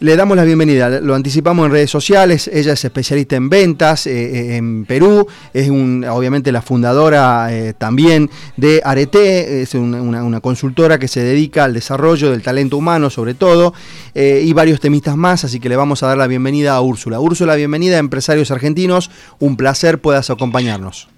le 0.00 0.16
damos 0.16 0.36
la 0.36 0.44
bienvenida, 0.44 1.00
lo 1.00 1.14
anticipamos 1.14 1.66
en 1.66 1.72
redes 1.72 1.90
sociales, 1.90 2.48
ella 2.52 2.72
es 2.72 2.84
especialista 2.84 3.36
en 3.36 3.48
ventas 3.48 4.06
eh, 4.06 4.56
en 4.56 4.84
Perú, 4.84 5.26
es 5.52 5.68
un, 5.68 6.04
obviamente 6.04 6.52
la 6.52 6.62
fundadora 6.62 7.48
también 7.78 8.30
de 8.56 8.82
Arete, 8.84 9.62
es 9.62 9.74
una, 9.74 10.40
consultora 10.40 10.98
que 10.98 11.08
se 11.08 11.20
dedica 11.20 11.64
al 11.64 11.74
desarrollo 11.74 12.30
del 12.30 12.42
talento 12.42 12.76
humano 12.76 13.10
sobre 13.10 13.34
todo, 13.34 13.72
y 14.14 14.52
varios 14.52 14.80
temistas 14.80 15.16
más, 15.16 15.44
así 15.44 15.60
que 15.60 15.68
le 15.68 15.76
vamos 15.76 16.02
a 16.02 16.08
dar 16.08 16.18
la 16.18 16.26
bienvenida 16.26 16.74
a 16.74 16.80
Úrsula. 16.80 17.20
Úrsula, 17.20 17.54
bienvenida 17.54 17.96
a 17.96 18.00
Empresarios 18.00 18.50
Argentinos, 18.50 19.10
un 19.38 19.56
placer 19.56 20.00
puedas 20.00 20.30
acompañarnos. 20.30 21.08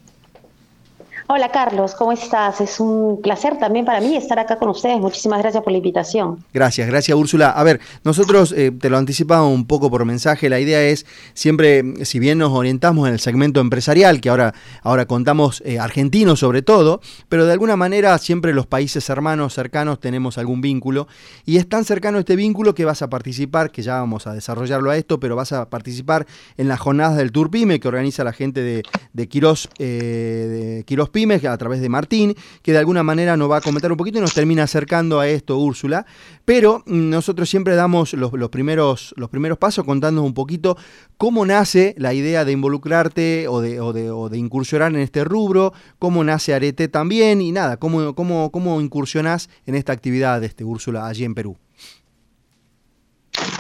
Hola 1.30 1.50
Carlos, 1.50 1.94
¿cómo 1.94 2.10
estás? 2.12 2.58
Es 2.62 2.80
un 2.80 3.20
placer 3.20 3.58
también 3.58 3.84
para 3.84 4.00
mí 4.00 4.16
estar 4.16 4.38
acá 4.38 4.56
con 4.56 4.70
ustedes. 4.70 4.98
Muchísimas 4.98 5.40
gracias 5.40 5.62
por 5.62 5.72
la 5.72 5.76
invitación. 5.76 6.42
Gracias, 6.54 6.88
gracias 6.88 7.18
Úrsula. 7.18 7.50
A 7.50 7.62
ver, 7.64 7.80
nosotros 8.02 8.54
eh, 8.56 8.70
te 8.70 8.88
lo 8.88 8.96
anticipamos 8.96 9.52
un 9.52 9.66
poco 9.66 9.90
por 9.90 10.06
mensaje. 10.06 10.48
La 10.48 10.58
idea 10.58 10.82
es 10.82 11.04
siempre, 11.34 12.06
si 12.06 12.18
bien 12.18 12.38
nos 12.38 12.52
orientamos 12.52 13.06
en 13.06 13.12
el 13.12 13.20
segmento 13.20 13.60
empresarial, 13.60 14.22
que 14.22 14.30
ahora, 14.30 14.54
ahora 14.82 15.04
contamos 15.04 15.62
eh, 15.66 15.78
argentinos 15.78 16.38
sobre 16.38 16.62
todo, 16.62 17.02
pero 17.28 17.44
de 17.44 17.52
alguna 17.52 17.76
manera 17.76 18.16
siempre 18.16 18.54
los 18.54 18.66
países 18.66 19.10
hermanos, 19.10 19.52
cercanos, 19.52 20.00
tenemos 20.00 20.38
algún 20.38 20.62
vínculo. 20.62 21.08
Y 21.44 21.58
es 21.58 21.68
tan 21.68 21.84
cercano 21.84 22.18
este 22.20 22.36
vínculo 22.36 22.74
que 22.74 22.86
vas 22.86 23.02
a 23.02 23.10
participar, 23.10 23.70
que 23.70 23.82
ya 23.82 23.96
vamos 23.96 24.26
a 24.26 24.32
desarrollarlo 24.32 24.90
a 24.90 24.96
esto, 24.96 25.20
pero 25.20 25.36
vas 25.36 25.52
a 25.52 25.68
participar 25.68 26.26
en 26.56 26.68
las 26.68 26.80
jornadas 26.80 27.18
del 27.18 27.32
Tour 27.32 27.50
Pyme 27.50 27.80
que 27.80 27.88
organiza 27.88 28.24
la 28.24 28.32
gente 28.32 28.62
de, 28.62 28.82
de 29.12 29.28
Quirós, 29.28 29.68
eh, 29.78 30.84
a 31.18 31.58
través 31.58 31.80
de 31.80 31.88
Martín, 31.88 32.34
que 32.62 32.72
de 32.72 32.78
alguna 32.78 33.02
manera 33.02 33.36
nos 33.36 33.50
va 33.50 33.56
a 33.56 33.60
comentar 33.60 33.90
un 33.90 33.96
poquito 33.96 34.18
y 34.18 34.20
nos 34.20 34.34
termina 34.34 34.62
acercando 34.62 35.18
a 35.18 35.26
esto, 35.26 35.58
Úrsula. 35.58 36.06
Pero 36.44 36.84
mm, 36.86 37.10
nosotros 37.10 37.50
siempre 37.50 37.74
damos 37.74 38.12
los, 38.12 38.30
primeros, 38.50 39.14
los 39.16 39.28
primeros 39.28 39.58
pasos 39.58 39.84
contándonos 39.84 40.28
un 40.28 40.34
poquito 40.34 40.76
cómo 41.16 41.44
nace 41.44 41.94
la 41.98 42.14
idea 42.14 42.44
de 42.44 42.52
involucrarte 42.52 43.48
o 43.48 43.60
de, 43.60 43.80
o 43.80 44.28
de, 44.28 44.38
incursionar 44.38 44.92
en 44.92 45.00
este 45.00 45.24
rubro, 45.24 45.72
cómo 45.98 46.22
nace 46.22 46.54
Arete 46.54 46.86
también 46.86 47.40
y 47.40 47.50
nada, 47.50 47.78
cómo, 47.78 48.14
cómo, 48.14 48.52
cómo 48.52 48.80
incursionás 48.80 49.50
en 49.66 49.74
esta 49.74 49.92
actividad, 49.92 50.42
este, 50.44 50.62
Úrsula, 50.62 51.06
allí 51.06 51.24
en 51.24 51.34
Perú. 51.34 51.56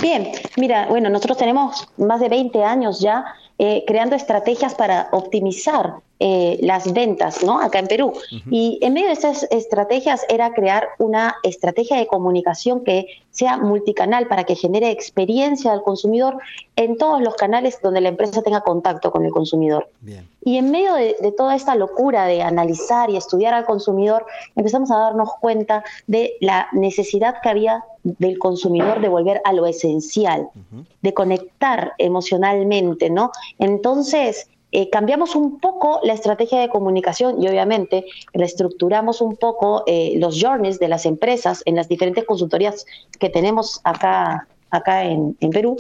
Bien, 0.00 0.28
mira, 0.56 0.86
bueno, 0.88 1.10
nosotros 1.10 1.38
tenemos 1.38 1.88
más 1.96 2.20
de 2.20 2.28
20 2.28 2.62
años 2.62 3.00
ya 3.00 3.24
eh, 3.58 3.82
creando 3.86 4.14
estrategias 4.14 4.74
para 4.76 5.08
optimizar 5.10 5.96
eh, 6.20 6.58
las 6.62 6.92
ventas, 6.92 7.44
¿no? 7.44 7.60
Acá 7.60 7.78
en 7.78 7.86
Perú. 7.86 8.12
Y 8.50 8.80
en 8.82 8.92
medio 8.92 9.06
de 9.06 9.12
esas 9.12 9.46
estrategias 9.50 10.26
era 10.28 10.52
crear 10.52 10.88
una 10.98 11.36
estrategia 11.44 11.96
de 11.96 12.08
comunicación 12.08 12.82
que 12.82 13.06
sea 13.30 13.56
multicanal 13.56 14.26
para 14.26 14.42
que 14.42 14.56
genere 14.56 14.90
experiencia 14.90 15.70
al 15.70 15.82
consumidor 15.82 16.38
en 16.74 16.96
todos 16.96 17.20
los 17.22 17.36
canales 17.36 17.78
donde 17.80 18.00
la 18.00 18.08
empresa 18.08 18.42
tenga 18.42 18.62
contacto 18.62 19.12
con 19.12 19.24
el 19.24 19.30
consumidor. 19.30 19.90
Y 20.42 20.56
en 20.56 20.72
medio 20.72 20.94
de, 20.94 21.14
toda 21.36 21.54
esta 21.54 21.76
locura 21.76 22.26
de 22.26 22.42
analizar 22.42 23.10
y 23.10 23.16
estudiar 23.16 23.54
al 23.54 23.64
consumidor, 23.64 24.26
empezamos 24.56 24.90
a 24.90 24.98
darnos 24.98 25.30
cuenta 25.40 25.84
de 26.08 26.34
la 26.40 26.66
necesidad 26.72 27.36
que 27.40 27.48
había 27.48 27.84
del 28.02 28.40
consumidor 28.40 29.00
de 29.00 29.08
volver 29.08 29.40
a 29.44 29.52
lo 29.52 29.66
esencial, 29.66 30.48
de 31.00 31.14
conectar 31.14 31.92
emocionalmente, 31.98 33.08
¿no? 33.08 33.30
Entonces, 33.60 34.48
eh, 34.70 34.90
cambiamos 34.90 35.34
un 35.34 35.60
poco 35.60 36.00
la 36.02 36.12
estrategia 36.12 36.60
de 36.60 36.68
comunicación 36.68 37.42
y 37.42 37.48
obviamente 37.48 38.04
reestructuramos 38.34 39.20
un 39.22 39.36
poco 39.36 39.82
eh, 39.86 40.14
los 40.16 40.40
journeys 40.40 40.78
de 40.78 40.88
las 40.88 41.06
empresas 41.06 41.62
en 41.64 41.74
las 41.74 41.88
diferentes 41.88 42.24
consultorías 42.24 42.84
que 43.18 43.30
tenemos 43.30 43.80
acá, 43.84 44.46
acá 44.70 45.04
en, 45.04 45.34
Perú 45.52 45.76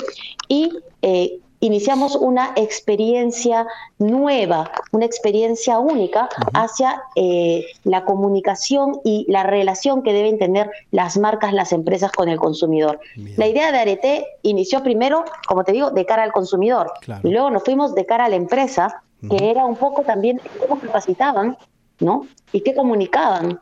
y 0.48 0.70
eh, 1.02 1.38
iniciamos 1.60 2.16
una 2.16 2.52
experiencia 2.56 3.66
nueva, 3.98 4.70
una 4.92 5.04
experiencia 5.04 5.78
única 5.78 6.28
hacia 6.54 7.02
eh, 7.16 7.66
la 7.84 8.04
comunicación 8.04 9.00
y 9.04 9.26
la 9.28 9.42
relación 9.42 10.02
que 10.02 10.12
deben 10.12 10.38
tener 10.38 10.70
las 10.90 11.18
marcas, 11.18 11.52
las 11.52 11.72
empresas 11.72 12.12
con 12.12 12.28
el 12.28 12.38
consumidor. 12.38 13.00
La 13.36 13.46
idea 13.46 13.72
de 13.72 13.78
Arete 13.78 14.26
inició 14.42 14.82
primero, 14.82 15.24
como 15.46 15.64
te 15.64 15.72
digo, 15.72 15.90
de 15.90 16.06
cara 16.06 16.22
al 16.22 16.32
consumidor. 16.32 16.92
Y 17.22 17.30
luego 17.30 17.50
nos 17.50 17.64
fuimos 17.64 17.94
de 17.94 18.06
cara 18.06 18.26
a 18.26 18.28
la 18.28 18.36
empresa, 18.36 19.02
que 19.28 19.50
era 19.50 19.64
un 19.64 19.76
poco 19.76 20.02
también 20.02 20.40
cómo 20.60 20.80
capacitaban, 20.80 21.56
¿no? 21.98 22.26
Y 22.52 22.60
qué 22.60 22.74
comunicaban 22.74 23.60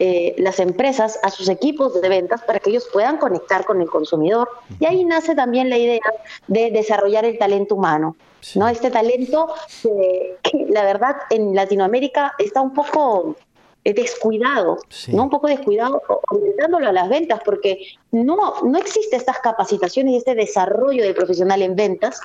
eh, 0.00 0.34
las 0.38 0.60
empresas 0.60 1.18
a 1.22 1.30
sus 1.30 1.48
equipos 1.48 2.00
de 2.00 2.08
ventas 2.08 2.42
para 2.42 2.60
que 2.60 2.70
ellos 2.70 2.88
puedan 2.92 3.16
conectar 3.16 3.64
con 3.64 3.80
el 3.80 3.88
consumidor. 3.88 4.48
Y 4.78 4.86
ahí 4.86 5.04
nace 5.04 5.34
también 5.34 5.68
la 5.68 5.78
idea 5.78 6.00
de 6.46 6.70
desarrollar 6.70 7.24
el 7.24 7.36
talento 7.36 7.74
humano. 7.74 8.16
¿no? 8.54 8.68
Este 8.68 8.90
talento 8.90 9.52
que, 9.82 10.66
la 10.68 10.84
verdad 10.84 11.16
en 11.30 11.54
Latinoamérica 11.54 12.34
está 12.38 12.60
un 12.60 12.72
poco 12.72 13.36
eh, 13.84 13.92
descuidado, 13.92 14.78
¿no? 15.08 15.24
Un 15.24 15.30
poco 15.30 15.48
descuidado, 15.48 16.00
orientándolo 16.30 16.88
a 16.88 16.92
las 16.92 17.08
ventas, 17.08 17.40
porque 17.44 17.78
no, 18.12 18.54
no 18.62 18.78
existe 18.78 19.16
estas 19.16 19.38
capacitaciones 19.40 20.12
y 20.12 20.16
este 20.18 20.34
desarrollo 20.34 21.02
del 21.02 21.14
profesional 21.14 21.62
en 21.62 21.74
ventas 21.74 22.20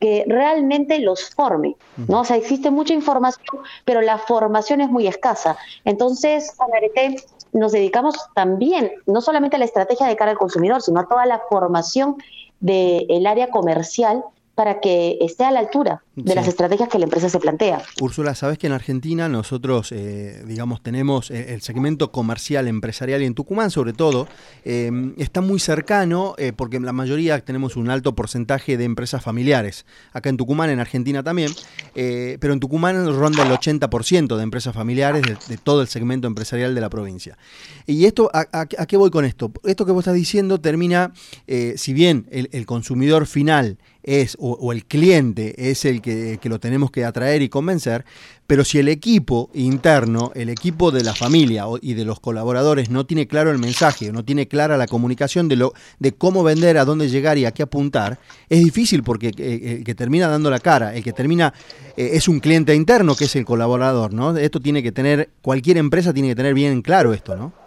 que 0.00 0.24
realmente 0.26 0.98
los 0.98 1.30
forme, 1.30 1.76
¿no? 2.08 2.20
O 2.20 2.24
sea, 2.24 2.36
existe 2.36 2.70
mucha 2.70 2.92
información, 2.92 3.60
pero 3.84 4.02
la 4.02 4.18
formación 4.18 4.80
es 4.80 4.90
muy 4.90 5.06
escasa. 5.06 5.56
Entonces, 5.84 6.52
con 6.56 6.68
Arete 6.74 7.16
nos 7.52 7.72
dedicamos 7.72 8.16
también, 8.34 8.92
no 9.06 9.20
solamente 9.20 9.56
a 9.56 9.58
la 9.58 9.64
estrategia 9.64 10.06
de 10.06 10.16
cara 10.16 10.32
al 10.32 10.38
consumidor, 10.38 10.82
sino 10.82 11.00
a 11.00 11.08
toda 11.08 11.24
la 11.24 11.40
formación 11.48 12.16
del 12.60 13.26
área 13.26 13.48
comercial 13.50 14.22
para 14.56 14.80
que 14.80 15.18
esté 15.20 15.44
a 15.44 15.50
la 15.50 15.60
altura 15.60 16.02
de 16.16 16.34
las 16.34 16.48
estrategias 16.48 16.88
que 16.88 16.98
la 16.98 17.04
empresa 17.04 17.28
se 17.28 17.38
plantea. 17.38 17.82
Úrsula, 18.00 18.34
sabes 18.34 18.56
que 18.56 18.66
en 18.66 18.72
Argentina 18.72 19.28
nosotros, 19.28 19.92
eh, 19.92 20.42
digamos, 20.46 20.82
tenemos 20.82 21.30
eh, 21.30 21.52
el 21.52 21.60
segmento 21.60 22.10
comercial, 22.10 22.66
empresarial 22.66 23.20
y 23.20 23.26
en 23.26 23.34
Tucumán 23.34 23.70
sobre 23.70 23.92
todo, 23.92 24.26
eh, 24.64 25.12
está 25.18 25.42
muy 25.42 25.60
cercano 25.60 26.34
porque 26.56 26.80
la 26.80 26.94
mayoría 26.94 27.38
tenemos 27.40 27.76
un 27.76 27.90
alto 27.90 28.14
porcentaje 28.14 28.78
de 28.78 28.84
empresas 28.84 29.22
familiares. 29.22 29.84
Acá 30.14 30.30
en 30.30 30.38
Tucumán, 30.38 30.70
en 30.70 30.80
Argentina 30.80 31.22
también, 31.22 31.52
pero 31.94 32.54
en 32.54 32.60
Tucumán 32.60 33.06
ronda 33.14 33.42
el 33.42 33.50
80% 33.50 34.36
de 34.36 34.42
empresas 34.42 34.74
familiares 34.74 35.22
de, 35.48 35.58
todo 35.58 35.82
el 35.82 35.88
segmento 35.88 36.26
empresarial 36.26 36.74
de 36.74 36.80
la 36.80 36.88
provincia. 36.88 37.36
Y 37.86 38.06
esto, 38.06 38.30
¿a, 38.32 38.66
qué 38.66 38.96
voy 38.96 39.10
con 39.10 39.26
esto? 39.26 39.52
Esto 39.64 39.84
que 39.84 39.92
vos 39.92 40.00
estás 40.00 40.14
diciendo 40.14 40.60
termina, 40.60 41.12
si 41.76 41.92
bien 41.92 42.26
el 42.30 42.64
consumidor 42.64 43.26
final 43.26 43.78
es, 44.06 44.36
o, 44.38 44.72
el 44.72 44.86
cliente 44.86 45.70
es 45.70 45.84
el 45.84 46.00
que, 46.00 46.38
lo 46.44 46.60
tenemos 46.60 46.92
que 46.92 47.04
atraer 47.04 47.42
y 47.42 47.48
convencer, 47.48 48.04
pero 48.46 48.64
si 48.64 48.78
el 48.78 48.88
equipo 48.88 49.50
interno, 49.52 50.30
el 50.36 50.48
equipo 50.48 50.92
de 50.92 51.02
la 51.02 51.12
familia 51.12 51.64
y 51.82 51.94
de 51.94 52.04
los 52.04 52.20
colaboradores 52.20 52.88
no 52.88 53.04
tiene 53.04 53.26
claro 53.26 53.50
el 53.50 53.58
mensaje, 53.58 54.12
no 54.12 54.24
tiene 54.24 54.46
clara 54.46 54.76
la 54.76 54.86
comunicación 54.86 55.48
de, 55.48 55.56
lo, 55.56 55.72
de 55.98 56.12
cómo 56.12 56.44
vender, 56.44 56.78
a 56.78 56.84
dónde 56.84 57.08
llegar 57.08 57.36
y 57.36 57.44
a 57.44 57.50
qué 57.50 57.64
apuntar, 57.64 58.20
es 58.48 58.62
difícil 58.62 59.02
porque 59.02 59.32
eh, 59.36 59.76
el 59.78 59.84
que 59.84 59.96
termina 59.96 60.28
dando 60.28 60.50
la 60.50 60.60
cara, 60.60 60.94
el 60.94 61.02
que 61.02 61.12
termina 61.12 61.52
eh, 61.96 62.10
es 62.12 62.28
un 62.28 62.38
cliente 62.38 62.74
interno 62.76 63.16
que 63.16 63.24
es 63.24 63.34
el 63.34 63.44
colaborador, 63.44 64.14
¿no? 64.14 64.36
Esto 64.36 64.60
tiene 64.60 64.84
que 64.84 64.92
tener, 64.92 65.30
cualquier 65.42 65.78
empresa 65.78 66.14
tiene 66.14 66.28
que 66.28 66.36
tener 66.36 66.54
bien 66.54 66.80
claro 66.80 67.12
esto, 67.12 67.34
¿no? 67.34 67.65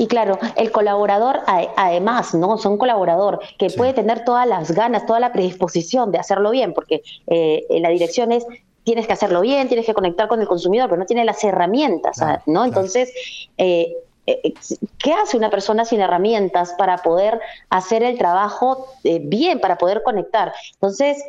Y 0.00 0.06
claro, 0.06 0.38
el 0.56 0.72
colaborador, 0.72 1.40
además, 1.76 2.34
¿no? 2.34 2.56
Son 2.56 2.78
colaborador 2.78 3.38
que 3.58 3.68
puede 3.68 3.92
tener 3.92 4.24
todas 4.24 4.46
las 4.46 4.70
ganas, 4.70 5.04
toda 5.04 5.20
la 5.20 5.30
predisposición 5.30 6.10
de 6.10 6.16
hacerlo 6.16 6.52
bien, 6.52 6.72
porque 6.72 7.02
eh, 7.26 7.66
la 7.68 7.90
dirección 7.90 8.32
es 8.32 8.46
tienes 8.82 9.06
que 9.06 9.12
hacerlo 9.12 9.42
bien, 9.42 9.68
tienes 9.68 9.84
que 9.84 9.92
conectar 9.92 10.26
con 10.26 10.40
el 10.40 10.48
consumidor, 10.48 10.88
pero 10.88 11.00
no 11.00 11.04
tiene 11.04 11.26
las 11.26 11.44
herramientas, 11.44 12.18
¿no? 12.46 12.64
Entonces, 12.64 13.12
eh, 13.58 13.94
eh, 14.26 14.54
¿qué 14.96 15.12
hace 15.12 15.36
una 15.36 15.50
persona 15.50 15.84
sin 15.84 16.00
herramientas 16.00 16.74
para 16.78 16.96
poder 16.96 17.38
hacer 17.68 18.02
el 18.02 18.16
trabajo 18.16 18.86
bien, 19.04 19.60
para 19.60 19.76
poder 19.76 20.02
conectar? 20.02 20.54
Entonces, 20.72 21.22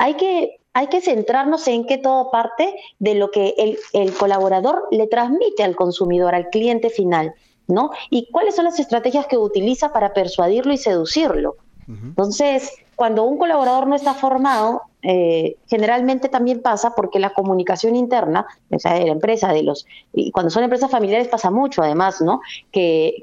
hay 0.00 0.14
que 0.14 0.56
hay 0.72 0.88
que 0.88 1.00
centrarnos 1.00 1.66
en 1.68 1.86
que 1.86 1.98
todo 1.98 2.32
parte 2.32 2.74
de 2.98 3.14
lo 3.14 3.30
que 3.30 3.54
el, 3.56 3.78
el, 3.92 4.12
colaborador 4.14 4.88
le 4.90 5.06
transmite 5.06 5.62
al 5.62 5.76
consumidor, 5.76 6.34
al 6.34 6.48
cliente 6.48 6.90
final. 6.90 7.34
¿No? 7.70 7.90
Y 8.10 8.28
cuáles 8.30 8.56
son 8.56 8.64
las 8.64 8.78
estrategias 8.78 9.26
que 9.26 9.38
utiliza 9.38 9.92
para 9.92 10.12
persuadirlo 10.12 10.72
y 10.72 10.78
seducirlo. 10.78 11.56
Entonces, 11.88 12.70
cuando 12.94 13.24
un 13.24 13.36
colaborador 13.36 13.88
no 13.88 13.96
está 13.96 14.14
formado, 14.14 14.82
eh, 15.02 15.56
generalmente 15.68 16.28
también 16.28 16.60
pasa 16.60 16.94
porque 16.94 17.18
la 17.18 17.32
comunicación 17.32 17.96
interna, 17.96 18.46
o 18.70 18.78
sea, 18.78 18.94
de 18.94 19.06
la 19.06 19.12
empresa, 19.12 19.52
de 19.52 19.62
los, 19.62 19.86
y 20.12 20.30
cuando 20.30 20.50
son 20.50 20.64
empresas 20.64 20.90
familiares 20.90 21.28
pasa 21.28 21.50
mucho 21.50 21.82
además, 21.82 22.20
¿no? 22.20 22.42
Que, 22.70 23.22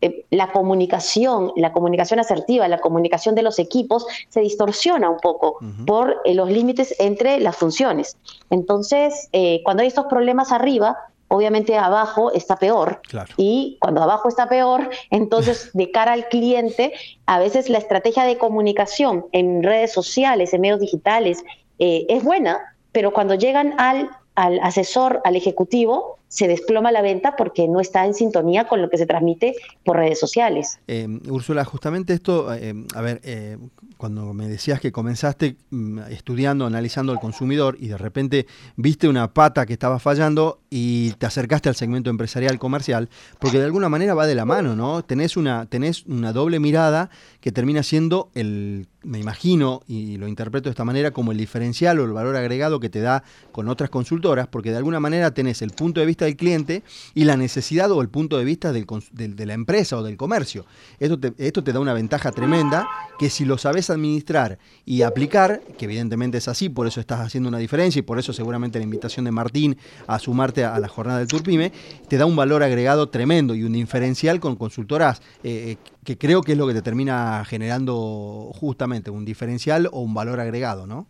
eh, 0.00 0.24
la 0.30 0.50
comunicación, 0.52 1.52
la 1.56 1.72
comunicación 1.72 2.20
asertiva, 2.20 2.66
la 2.68 2.80
comunicación 2.80 3.34
de 3.34 3.42
los 3.42 3.58
equipos 3.58 4.04
se 4.28 4.40
distorsiona 4.40 5.08
un 5.08 5.18
poco 5.18 5.58
por 5.86 6.20
eh, 6.24 6.34
los 6.34 6.50
límites 6.50 6.94
entre 6.98 7.38
las 7.40 7.56
funciones. 7.56 8.16
Entonces, 8.50 9.30
cuando 9.62 9.82
hay 9.82 9.88
estos 9.88 10.06
problemas 10.06 10.52
arriba, 10.52 10.98
obviamente 11.28 11.76
abajo 11.76 12.32
está 12.32 12.56
peor. 12.56 13.00
Y 13.36 13.78
cuando 13.80 14.02
abajo 14.02 14.28
está 14.28 14.48
peor, 14.48 14.90
entonces 15.10 15.70
de 15.74 15.90
cara 15.90 16.12
al 16.12 16.28
cliente, 16.28 16.92
a 17.26 17.38
veces 17.38 17.68
la 17.68 17.78
estrategia 17.78 18.24
de 18.24 18.38
comunicación 18.38 19.26
en 19.32 19.62
redes 19.62 19.92
sociales, 19.92 20.52
en 20.52 20.60
medios 20.60 20.80
digitales, 20.80 21.44
eh, 21.78 22.06
es 22.08 22.22
buena, 22.22 22.76
pero 22.92 23.12
cuando 23.12 23.34
llegan 23.34 23.74
al, 23.78 24.10
al 24.34 24.60
asesor, 24.60 25.20
al 25.24 25.36
ejecutivo, 25.36 26.18
se 26.28 26.48
desploma 26.48 26.90
la 26.90 27.02
venta 27.02 27.36
porque 27.36 27.68
no 27.68 27.80
está 27.80 28.04
en 28.04 28.14
sintonía 28.14 28.66
con 28.66 28.82
lo 28.82 28.90
que 28.90 28.98
se 28.98 29.06
transmite 29.06 29.54
por 29.84 29.96
redes 29.96 30.18
sociales. 30.18 30.80
Eh, 30.88 31.06
Úrsula, 31.28 31.64
justamente 31.64 32.12
esto, 32.12 32.52
eh, 32.52 32.74
a 32.94 33.00
ver, 33.00 33.20
eh, 33.22 33.56
cuando 33.96 34.34
me 34.34 34.48
decías 34.48 34.80
que 34.80 34.90
comenzaste 34.90 35.56
mm, 35.70 36.00
estudiando, 36.10 36.66
analizando 36.66 37.12
al 37.12 37.20
consumidor 37.20 37.76
y 37.78 37.88
de 37.88 37.98
repente 37.98 38.46
viste 38.76 39.08
una 39.08 39.32
pata 39.32 39.64
que 39.64 39.72
estaba 39.72 39.98
fallando 39.98 40.60
y 40.70 41.12
te 41.12 41.26
acercaste 41.26 41.68
al 41.68 41.76
segmento 41.76 42.10
empresarial 42.10 42.58
comercial, 42.58 43.08
porque 43.38 43.58
de 43.58 43.64
alguna 43.64 43.88
manera 43.88 44.14
va 44.14 44.26
de 44.26 44.34
la 44.34 44.44
mano, 44.44 44.74
¿no? 44.74 45.04
Tenés 45.04 45.36
una, 45.36 45.66
tenés 45.66 46.04
una 46.06 46.32
doble 46.32 46.58
mirada 46.58 47.10
que 47.40 47.52
termina 47.52 47.82
siendo 47.82 48.30
el, 48.34 48.88
me 49.04 49.18
imagino, 49.18 49.82
y 49.86 50.16
lo 50.16 50.26
interpreto 50.26 50.64
de 50.64 50.70
esta 50.70 50.84
manera, 50.84 51.12
como 51.12 51.32
el 51.32 51.38
diferencial 51.38 52.00
o 52.00 52.04
el 52.04 52.12
valor 52.12 52.36
agregado 52.36 52.80
que 52.80 52.88
te 52.88 53.00
da 53.00 53.22
con 53.52 53.68
otras 53.68 53.90
consultoras, 53.90 54.48
porque 54.48 54.70
de 54.70 54.78
alguna 54.78 54.98
manera 54.98 55.32
tenés 55.32 55.62
el 55.62 55.70
punto 55.70 56.00
de 56.00 56.06
vista 56.06 56.23
del 56.24 56.36
cliente 56.36 56.82
y 57.14 57.24
la 57.24 57.36
necesidad 57.36 57.90
o 57.90 58.00
el 58.00 58.08
punto 58.08 58.38
de 58.38 58.44
vista 58.44 58.72
de 58.72 59.46
la 59.46 59.54
empresa 59.54 59.96
o 59.98 60.02
del 60.02 60.16
comercio. 60.16 60.66
Esto 60.98 61.18
te, 61.18 61.32
esto 61.38 61.64
te 61.64 61.72
da 61.72 61.80
una 61.80 61.94
ventaja 61.94 62.32
tremenda 62.32 62.88
que 63.18 63.30
si 63.30 63.44
lo 63.44 63.58
sabes 63.58 63.90
administrar 63.90 64.58
y 64.84 65.02
aplicar, 65.02 65.62
que 65.78 65.84
evidentemente 65.84 66.38
es 66.38 66.48
así, 66.48 66.68
por 66.68 66.86
eso 66.86 67.00
estás 67.00 67.20
haciendo 67.20 67.48
una 67.48 67.58
diferencia 67.58 67.98
y 67.98 68.02
por 68.02 68.18
eso 68.18 68.32
seguramente 68.32 68.78
la 68.78 68.84
invitación 68.84 69.24
de 69.24 69.30
Martín 69.30 69.76
a 70.06 70.18
sumarte 70.18 70.64
a, 70.64 70.78
la 70.78 70.88
jornada 70.88 71.18
del 71.18 71.28
Turpime, 71.28 71.72
te 72.08 72.16
da 72.16 72.26
un 72.26 72.36
valor 72.36 72.62
agregado 72.62 73.08
tremendo 73.08 73.54
y 73.54 73.64
un 73.64 73.72
diferencial 73.72 74.40
con 74.40 74.56
consultoras 74.56 75.20
eh, 75.42 75.76
eh, 75.82 75.90
que 76.04 76.18
creo 76.18 76.42
que 76.42 76.52
es 76.52 76.58
lo 76.58 76.66
que 76.66 76.74
te 76.74 76.82
termina 76.82 77.44
generando 77.46 78.50
justamente 78.54 79.10
un 79.10 79.24
diferencial 79.24 79.88
o 79.92 80.00
un 80.00 80.14
valor 80.14 80.40
agregado, 80.40 80.86
¿no? 80.86 81.06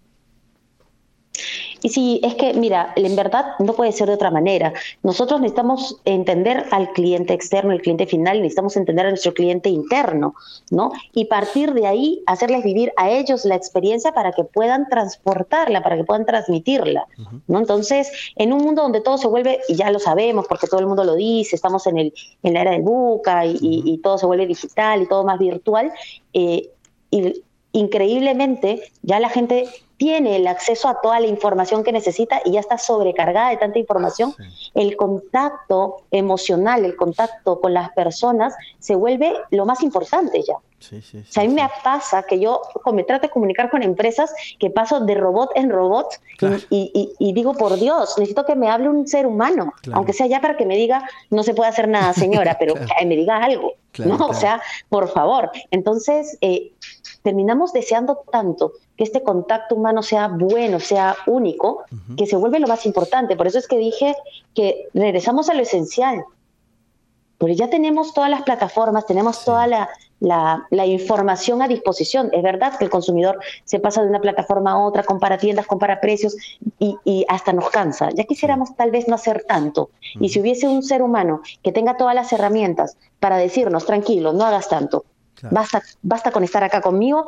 Y 1.84 1.90
sí, 1.90 2.19
es 2.22 2.34
que, 2.36 2.54
mira, 2.54 2.94
en 2.96 3.14
verdad 3.14 3.44
no 3.58 3.75
puede 3.75 3.92
ser 3.92 4.08
de 4.08 4.14
otra 4.14 4.31
manera. 4.31 4.72
Nosotros 5.02 5.38
necesitamos 5.42 6.00
entender 6.06 6.64
al 6.70 6.90
cliente 6.92 7.34
externo, 7.34 7.72
el 7.72 7.82
cliente 7.82 8.06
final, 8.06 8.38
necesitamos 8.38 8.78
entender 8.78 9.04
a 9.04 9.10
nuestro 9.10 9.34
cliente 9.34 9.69
interno, 9.69 10.34
¿no? 10.70 10.92
Y 11.12 11.26
partir 11.26 11.75
de 11.75 11.86
ahí, 11.86 12.22
hacerles 12.25 12.64
vivir 12.64 12.90
a 12.96 13.10
ellos 13.10 13.44
la 13.44 13.54
experiencia 13.54 14.12
para 14.12 14.32
que 14.32 14.44
puedan 14.44 14.88
transportarla, 14.88 15.82
para 15.82 15.98
que 15.98 16.04
puedan 16.04 16.25
transmitirla, 16.25 17.06
¿no? 17.48 17.58
Entonces, 17.58 18.10
en 18.36 18.54
un 18.54 18.62
mundo 18.62 18.81
donde 18.81 19.02
todo 19.02 19.19
se 19.19 19.28
vuelve, 19.28 19.60
y 19.69 19.75
ya 19.75 19.90
lo 19.90 19.98
sabemos 19.98 20.46
porque 20.48 20.69
todo 20.69 20.81
el 20.81 20.86
mundo 20.86 21.04
lo 21.04 21.14
dice, 21.14 21.54
estamos 21.54 21.86
en, 21.86 21.98
el, 21.98 22.14
en 22.42 22.54
la 22.54 22.62
era 22.62 22.70
del 22.70 22.81
buca 22.81 23.44
y, 23.44 24.00
todo 24.02 24.16
se 24.16 24.25
vuelve 24.25 24.46
digital 24.46 25.02
y 25.02 25.06
todo 25.06 25.22
más 25.22 25.38
virtual, 25.38 25.92
eh, 26.32 26.70
y 27.10 27.42
increíblemente 27.72 28.90
ya 29.02 29.20
la 29.20 29.28
gente 29.28 29.69
tiene 30.05 30.37
el 30.37 30.47
acceso 30.47 30.87
a 30.87 31.01
toda 31.01 31.19
la 31.19 31.29
información 31.29 31.83
que 31.83 31.91
necesita 31.91 32.43
y 32.45 32.53
ya 32.53 32.61
está 32.61 32.77
sobrecargada 32.77 33.49
de 33.49 33.56
tanta 33.56 33.79
información, 33.79 34.35
el 34.75 34.97
contacto 34.97 36.03
emocional, 36.11 36.85
el 36.85 36.95
contacto 36.95 37.59
con 37.59 37.73
las 37.73 37.89
personas 37.93 38.55
se 38.79 38.97
vuelve 38.97 39.33
lo 39.49 39.65
más 39.65 39.83
importante 39.83 40.43
ya. 40.43 40.56
o 40.56 41.31
sea, 41.31 41.43
a 41.43 41.47
mí 41.47 41.55
me 41.55 41.67
pasa 41.83 42.23
que 42.25 42.39
yo 42.39 42.61
me 42.93 43.05
trato 43.05 43.29
de 43.29 43.31
comunicar 43.31 43.71
con 43.71 43.83
empresas 43.83 44.31
que 44.59 44.69
paso 44.69 45.01
de 45.01 45.15
robot 45.15 45.53
en 45.55 45.71
robot 45.71 46.21
y, 46.69 47.33
digo, 47.33 47.55
por 47.55 47.79
Dios, 47.79 48.19
necesito 48.19 48.45
que 48.45 48.56
me 48.56 48.69
hable 48.69 48.91
un 48.91 49.09
ser 49.09 49.27
humano, 49.27 49.73
aunque 49.95 50.12
sea 50.12 50.27
ya 50.27 50.43
para 50.43 50.59
que 50.59 50.67
me 50.67 50.77
diga, 50.77 51.09
no 51.31 51.43
se 51.45 51.55
puede 51.55 51.71
hacer 51.71 51.89
nada, 51.89 52.12
señora, 52.12 52.56
pero 52.61 52.75
que 52.75 53.06
me 53.06 53.17
diga 53.17 53.39
algo. 53.39 53.73
¿No? 53.99 54.17
O 54.26 54.35
sea, 54.35 54.62
por 54.88 55.08
favor. 55.08 55.50
Entonces, 55.70 56.38
eh, 56.41 56.73
terminamos 57.23 57.73
deseando 57.73 58.25
tanto 58.31 58.73
que 58.96 59.05
este 59.05 59.23
contacto 59.23 59.75
humano 59.75 60.02
sea 60.02 60.29
bueno, 60.29 60.81
sea 60.81 61.17
único, 61.26 61.85
que 62.17 62.26
se 62.26 62.37
vuelve 62.37 62.61
lo 62.61 62.69
más 62.69 62.87
importante. 62.87 63.37
Por 63.37 63.46
eso 63.46 63.58
es 63.58 63.67
que 63.67 63.79
dije 63.79 64.14
que 64.55 64.88
regresamos 64.94 65.49
a 65.49 65.55
lo 65.55 65.62
esencial. 65.62 66.25
Porque 67.44 67.56
ya 67.56 67.69
tenemos 67.69 68.14
todas 68.14 68.31
las 68.31 68.41
plataformas, 68.41 69.05
tenemos 69.05 69.44
toda 69.44 69.67
la, 69.67 69.91
la, 70.19 70.87
información 70.87 71.61
a 71.61 71.69
disposición. 71.69 72.31
Es 72.32 72.43
verdad 72.43 72.79
que 72.79 72.87
el 72.87 72.91
consumidor 72.91 73.38
se 73.64 73.79
pasa 73.81 74.02
de 74.02 74.08
una 74.08 74.23
plataforma 74.23 74.73
a 74.73 74.79
otra, 74.79 75.02
compara 75.02 75.37
tiendas, 75.37 75.67
compara 75.67 76.00
precios 76.00 76.38
y, 76.79 76.96
y 77.05 77.26
hasta 77.29 77.52
nos 77.52 77.69
cansa. 77.69 78.08
Ya 78.14 78.25
quisiéramos 78.25 78.75
tal 78.76 78.91
vez 78.91 79.08
no 79.08 79.17
hacer 79.17 79.44
tanto. 79.46 79.91
Y 80.19 80.31
si 80.31 80.41
hubiese 80.41 80.67
un 80.69 80.82
ser 80.82 81.02
humano 81.02 81.43
que 81.62 81.70
tenga 81.70 81.99
todas 81.99 82.14
las 82.14 82.32
herramientas 82.32 82.96
para 83.20 83.37
decirnos, 83.37 83.85
tranquilo, 83.85 84.32
no 84.32 84.46
hagas 84.46 84.70
tanto, 84.70 85.05
basta, 85.50 85.82
basta 86.00 86.31
con 86.31 86.44
estar 86.44 86.64
acá 86.64 86.81
conmigo, 86.81 87.26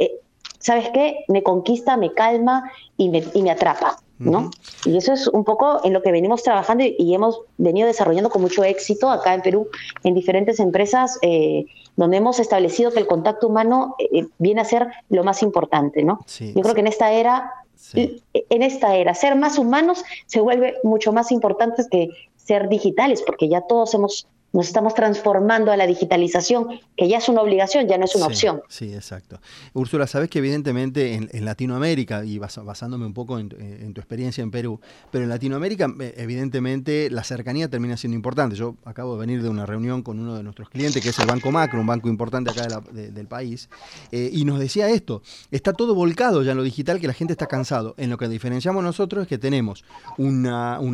eh, 0.00 0.18
¿sabes 0.58 0.88
qué? 0.92 1.18
Me 1.28 1.44
conquista, 1.44 1.96
me 1.96 2.12
calma 2.12 2.72
y 2.96 3.08
me, 3.08 3.22
y 3.34 3.42
me 3.44 3.52
atrapa. 3.52 3.98
¿No? 4.18 4.50
Y 4.84 4.96
eso 4.96 5.12
es 5.12 5.26
un 5.28 5.44
poco 5.44 5.80
en 5.84 5.92
lo 5.92 6.02
que 6.02 6.12
venimos 6.12 6.42
trabajando 6.42 6.84
y, 6.84 7.14
hemos 7.14 7.40
venido 7.58 7.86
desarrollando 7.86 8.30
con 8.30 8.42
mucho 8.42 8.64
éxito 8.64 9.10
acá 9.10 9.34
en 9.34 9.42
Perú 9.42 9.68
en 10.02 10.14
diferentes 10.14 10.60
empresas 10.60 11.18
eh, 11.22 11.66
donde 11.96 12.16
hemos 12.16 12.40
establecido 12.40 12.90
que 12.90 13.00
el 13.00 13.06
contacto 13.06 13.48
humano 13.48 13.96
eh, 13.98 14.26
viene 14.38 14.60
a 14.60 14.64
ser 14.64 14.88
lo 15.08 15.24
más 15.24 15.42
importante, 15.42 16.02
¿no? 16.02 16.20
Yo 16.38 16.62
creo 16.62 16.74
que 16.74 16.80
en 16.80 16.86
esta 16.86 17.12
era, 17.12 17.52
en 17.94 18.62
esta 18.62 18.96
era, 18.96 19.14
ser 19.14 19.36
más 19.36 19.58
humanos 19.58 20.04
se 20.26 20.40
vuelve 20.40 20.74
mucho 20.82 21.12
más 21.12 21.30
importante 21.30 21.84
que 21.90 22.10
ser 22.36 22.68
digitales, 22.68 23.22
porque 23.22 23.48
ya 23.48 23.62
todos 23.62 23.94
hemos 23.94 24.26
nos 24.54 24.68
estamos 24.68 24.94
transformando 24.94 25.72
a 25.72 25.76
la 25.76 25.86
digitalización, 25.86 26.68
que 26.96 27.08
ya 27.08 27.18
es 27.18 27.28
una 27.28 27.42
obligación, 27.42 27.88
ya 27.88 27.98
no 27.98 28.04
es 28.04 28.14
una 28.14 28.26
opción. 28.26 28.62
Sí, 28.68 28.94
exacto. 28.94 29.40
Úrsula, 29.72 30.06
sabes 30.06 30.30
que 30.30 30.38
evidentemente 30.38 31.14
en, 31.14 31.44
Latinoamérica, 31.44 32.24
y 32.24 32.38
basándome 32.38 33.04
un 33.04 33.14
poco 33.14 33.40
en, 33.40 33.48
tu 33.48 34.00
experiencia 34.00 34.42
en 34.42 34.52
Perú, 34.52 34.80
pero 35.10 35.24
en 35.24 35.30
Latinoamérica 35.30 35.92
eh, 36.00 36.14
evidentemente 36.18 37.10
la 37.10 37.24
cercanía 37.24 37.68
termina 37.68 37.96
siendo 37.96 38.14
importante. 38.14 38.54
Yo 38.54 38.76
acabo 38.84 39.14
de 39.14 39.20
venir 39.20 39.42
de 39.42 39.48
una 39.48 39.66
reunión 39.66 40.02
con 40.02 40.20
uno 40.20 40.36
de 40.36 40.44
nuestros 40.44 40.68
clientes, 40.68 41.02
que 41.02 41.08
es 41.08 41.18
el 41.18 41.26
Banco 41.26 41.50
Macro, 41.50 41.80
un 41.80 41.86
banco 41.88 42.08
importante 42.08 42.50
acá 42.50 42.80
del 42.92 43.26
país, 43.26 43.68
eh, 44.12 44.30
y 44.32 44.44
nos 44.44 44.60
decía 44.60 44.88
esto, 44.88 45.22
está 45.50 45.72
todo 45.72 45.96
volcado 45.96 46.44
ya 46.44 46.52
en 46.52 46.58
lo 46.58 46.62
digital, 46.62 47.00
que 47.00 47.08
la 47.08 47.12
gente 47.12 47.32
está 47.32 47.48
cansado. 47.48 47.96
En 47.98 48.08
lo 48.08 48.18
que 48.18 48.28
diferenciamos 48.28 48.84
nosotros 48.84 49.22
es 49.22 49.28
que 49.28 49.38
tenemos 49.38 49.84
un 50.16 50.46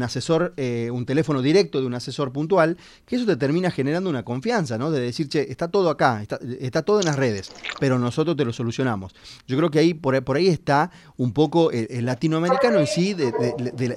asesor, 0.03 0.55
eh, 0.57 0.89
un 0.91 1.05
teléfono 1.05 1.43
directo 1.43 1.79
de 1.79 1.87
un 1.87 1.93
asesor 1.93 2.33
puntual, 2.33 2.79
que 3.05 3.17
eso 3.17 3.27
te 3.27 3.37
termina 3.51 3.73
generando 3.73 4.09
una 4.09 4.23
confianza, 4.23 4.79
¿no? 4.79 4.93
De 4.93 5.01
decir, 5.01 5.29
che, 5.29 5.51
está 5.51 5.67
todo 5.67 5.91
acá, 5.91 6.23
está, 6.23 6.83
todo 6.83 7.01
en 7.01 7.07
las 7.07 7.17
redes, 7.17 7.51
pero 7.81 7.99
nosotros 7.99 8.37
te 8.37 8.45
lo 8.45 8.53
solucionamos. 8.53 9.13
Yo 9.49 9.57
creo 9.57 9.73
que 9.73 9.81
ahí 9.81 9.93
por, 9.93 10.23
por 10.23 10.37
ahí 10.37 10.47
está 10.47 10.93
un 11.17 11.33
poco 11.33 11.73
el, 11.73 12.07
latinoamericano 12.07 12.79
en 12.79 12.87
sí 12.87 13.13
de, 13.13 13.33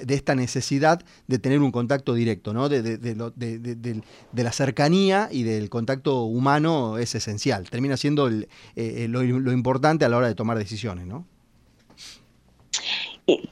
esta 0.08 0.34
necesidad 0.34 1.04
de 1.28 1.38
tener 1.38 1.60
un 1.60 1.70
contacto 1.70 2.14
directo, 2.14 2.52
¿no? 2.52 2.68
De, 2.68 4.02
la 4.34 4.52
cercanía 4.52 5.28
y 5.30 5.44
del 5.44 5.70
contacto 5.70 6.24
humano 6.24 6.98
es 6.98 7.14
esencial. 7.14 7.70
Termina 7.70 7.96
siendo 7.96 8.28
eh, 8.74 9.06
lo, 9.08 9.52
importante 9.52 10.04
a 10.04 10.08
la 10.08 10.16
hora 10.16 10.26
de 10.26 10.34
tomar 10.34 10.58
decisiones, 10.58 11.06
¿no? 11.06 11.26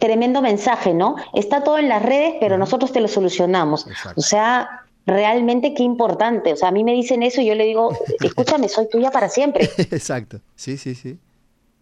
tremendo 0.01 0.43
mensaje, 0.43 0.93
¿no? 0.95 1.15
Está 1.33 1.63
todo 1.63 1.79
en 1.79 1.89
las 1.89 2.03
redes, 2.03 2.35
pero 2.41 2.59
nosotros 2.59 2.93
te 2.93 3.01
lo 3.01 3.09
solucionamos. 3.09 3.87
O 4.17 4.21
sea, 4.21 4.83
realmente 5.07 5.75
qué 5.75 5.83
importante. 5.83 6.53
O 6.53 6.57
sea, 6.57 6.69
a 6.69 6.73
mí 6.73 6.85
me 6.85 6.93
dicen 6.93 7.23
eso 7.23 7.41
y 7.41 7.47
yo 7.47 7.55
le 7.55 7.65
digo, 7.65 7.97
escúchame, 8.21 8.69
soy 8.69 8.89
tuya 8.89 9.11
para 9.11 9.29
siempre. 9.29 9.69
Exacto, 9.77 10.41
sí, 10.55 10.77
sí, 10.77 10.95
sí. 10.95 11.19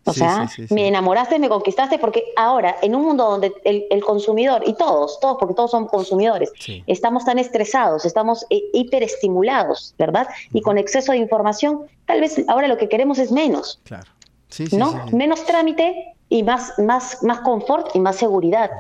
O 0.04 0.14
sea, 0.14 0.48
me 0.70 0.88
enamoraste, 0.88 1.38
me 1.38 1.48
conquistaste, 1.48 1.98
porque 1.98 2.24
ahora, 2.34 2.76
en 2.80 2.94
un 2.94 3.02
mundo 3.02 3.24
donde 3.24 3.52
el, 3.64 4.02
consumidor, 4.02 4.62
y 4.66 4.72
todos, 4.72 5.20
todos, 5.20 5.36
porque 5.38 5.54
todos 5.54 5.72
somos 5.72 5.90
consumidores, 5.90 6.50
estamos 6.86 7.26
tan 7.26 7.38
estresados, 7.38 8.06
estamos 8.06 8.46
eh, 8.48 8.62
hiperestimulados, 8.72 9.94
¿verdad? 9.98 10.26
Y 10.54 10.62
con 10.62 10.78
exceso 10.78 11.12
de 11.12 11.18
información, 11.18 11.82
tal 12.06 12.20
vez 12.20 12.42
ahora 12.48 12.66
lo 12.66 12.78
que 12.78 12.88
queremos 12.88 13.18
es 13.18 13.30
menos. 13.30 13.78
Claro. 13.84 14.10
Sí, 14.48 14.64
¿no? 14.72 15.06
Menos 15.12 15.44
trámite 15.44 16.14
y 16.28 16.42
más, 16.42 16.78
más, 16.78 17.22
más 17.22 17.40
confort 17.40 17.94
y 17.94 18.00
más 18.00 18.16
seguridad. 18.16 18.70